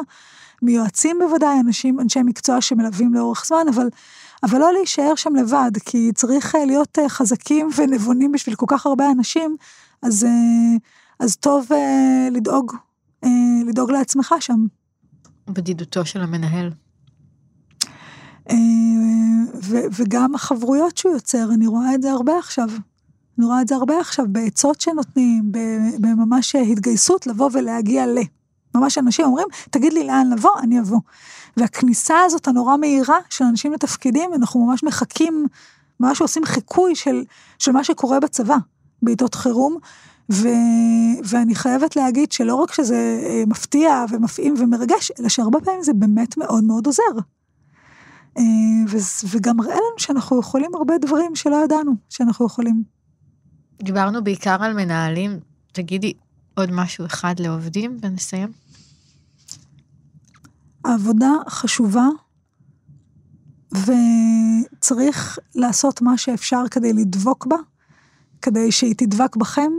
מיועצים 0.62 1.18
בוודאי, 1.18 1.60
אנשים, 1.60 2.00
אנשי 2.00 2.22
מקצוע 2.22 2.60
שמלווים 2.60 3.14
לאורך 3.14 3.46
זמן, 3.46 3.66
אבל, 3.74 3.88
אבל 4.42 4.58
לא 4.58 4.72
להישאר 4.72 5.14
שם 5.14 5.36
לבד, 5.36 5.70
כי 5.84 6.12
צריך 6.14 6.54
אה, 6.54 6.64
להיות 6.64 6.98
חזקים 7.08 7.68
ונבונים 7.76 8.32
בשביל 8.32 8.54
כל 8.54 8.66
כך 8.68 8.86
הרבה 8.86 9.10
אנשים, 9.10 9.56
אז, 10.02 10.26
אז 11.20 11.36
טוב 11.36 11.66
לדאוג, 12.30 12.72
לדאוג 13.66 13.90
לעצמך 13.90 14.34
שם. 14.40 14.66
בדידותו 15.48 16.04
של 16.04 16.20
המנהל. 16.20 16.70
ו- 19.62 19.86
וגם 19.92 20.34
החברויות 20.34 20.96
שהוא 20.96 21.12
יוצר, 21.12 21.48
אני 21.54 21.66
רואה 21.66 21.94
את 21.94 22.02
זה 22.02 22.12
הרבה 22.12 22.38
עכשיו. 22.38 22.68
אני 23.38 23.46
רואה 23.46 23.60
את 23.60 23.68
זה 23.68 23.74
הרבה 23.74 24.00
עכשיו 24.00 24.24
בעצות 24.28 24.80
שנותנים, 24.80 25.52
בממש 25.98 26.54
התגייסות 26.56 27.26
לבוא 27.26 27.50
ולהגיע 27.52 28.06
ל. 28.06 28.18
ממש 28.74 28.98
אנשים 28.98 29.24
אומרים, 29.24 29.46
תגיד 29.70 29.92
לי 29.92 30.06
לאן 30.06 30.30
לבוא, 30.32 30.60
אני 30.60 30.80
אבוא. 30.80 31.00
והכניסה 31.56 32.14
הזאת 32.26 32.48
הנורא 32.48 32.76
מהירה 32.76 33.18
של 33.30 33.44
אנשים 33.44 33.72
לתפקידים, 33.72 34.30
אנחנו 34.34 34.66
ממש 34.66 34.84
מחכים, 34.84 35.46
ממש 36.00 36.20
עושים 36.20 36.44
חיקוי 36.44 36.94
של, 36.94 37.24
של 37.58 37.72
מה 37.72 37.84
שקורה 37.84 38.20
בצבא, 38.20 38.56
בעיתות 39.02 39.34
חירום. 39.34 39.78
ו, 40.32 40.48
ואני 41.24 41.54
חייבת 41.54 41.96
להגיד 41.96 42.32
שלא 42.32 42.54
רק 42.54 42.72
שזה 42.72 43.20
אה, 43.22 43.42
מפתיע 43.46 44.04
ומפעים 44.10 44.54
ומרגש, 44.58 45.12
אלא 45.20 45.28
שהרבה 45.28 45.60
פעמים 45.60 45.82
זה 45.82 45.92
באמת 45.92 46.36
מאוד 46.38 46.64
מאוד 46.64 46.86
עוזר. 46.86 47.02
אה, 48.38 48.42
וגם 49.30 49.56
מראה 49.56 49.74
לנו 49.74 49.98
שאנחנו 49.98 50.40
יכולים 50.40 50.70
הרבה 50.74 50.98
דברים 50.98 51.36
שלא 51.36 51.64
ידענו 51.64 51.92
שאנחנו 52.08 52.46
יכולים. 52.46 52.82
דיברנו 53.82 54.24
בעיקר 54.24 54.56
על 54.60 54.72
מנהלים, 54.72 55.40
תגידי 55.72 56.12
עוד 56.56 56.70
משהו 56.72 57.06
אחד 57.06 57.34
לעובדים 57.38 57.98
ונסיים. 58.02 58.52
העבודה 60.84 61.32
חשובה, 61.48 62.06
וצריך 63.72 65.38
לעשות 65.54 66.02
מה 66.02 66.18
שאפשר 66.18 66.62
כדי 66.70 66.92
לדבוק 66.92 67.46
בה, 67.46 67.56
כדי 68.42 68.72
שהיא 68.72 68.94
תדבק 68.96 69.36
בכם, 69.36 69.72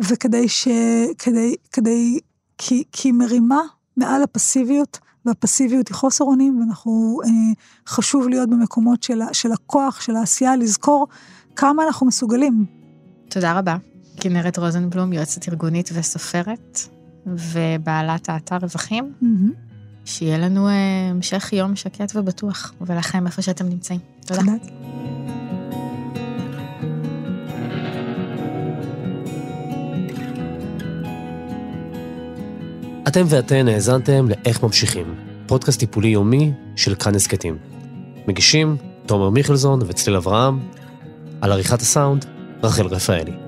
וכדי 0.00 0.48
ש... 0.48 0.68
כדי... 1.18 1.54
כדי... 1.72 2.18
כי, 2.58 2.84
כי 2.92 3.12
מרימה 3.12 3.60
מעל 3.96 4.22
הפסיביות, 4.22 4.98
והפסיביות 5.26 5.88
היא 5.88 5.94
חוסר 5.94 6.24
אונים, 6.24 6.60
ואנחנו, 6.60 7.20
אה, 7.24 7.30
חשוב 7.86 8.28
להיות 8.28 8.50
במקומות 8.50 9.02
של, 9.02 9.20
של 9.32 9.52
הכוח, 9.52 10.00
של 10.00 10.16
העשייה, 10.16 10.56
לזכור 10.56 11.06
כמה 11.56 11.86
אנחנו 11.86 12.06
מסוגלים. 12.06 12.64
תודה 13.28 13.58
רבה. 13.58 13.76
כנרת 14.20 14.58
רוזנבלום, 14.58 15.12
יועצת 15.12 15.48
ארגונית 15.48 15.90
וסופרת, 15.94 16.78
ובעלת 17.26 18.28
האתר 18.28 18.56
רווחים. 18.56 19.12
Mm-hmm. 19.22 19.68
שיהיה 20.04 20.38
לנו 20.38 20.68
uh, 20.68 20.70
המשך 21.10 21.52
יום 21.52 21.76
שקט 21.76 22.12
ובטוח, 22.14 22.74
ולכם 22.80 23.26
איפה 23.26 23.42
שאתם 23.42 23.68
נמצאים. 23.68 24.00
תודה. 24.26 24.40
תודה. 24.40 25.47
אתם 33.18 33.26
ואתן 33.28 33.68
האזנתם 33.68 34.28
ל"איך 34.28 34.62
ממשיכים", 34.62 35.14
פודקאסט 35.46 35.80
טיפולי 35.80 36.08
יומי 36.08 36.52
של 36.76 36.94
כאן 36.94 37.14
הסכתים. 37.14 37.58
מגישים 38.28 38.76
תומר 39.06 39.30
מיכלזון 39.30 39.80
וצליל 39.86 40.16
אברהם, 40.16 40.58
על 41.40 41.52
עריכת 41.52 41.80
הסאונד, 41.80 42.24
רחל 42.62 42.86
רפאלי. 42.86 43.47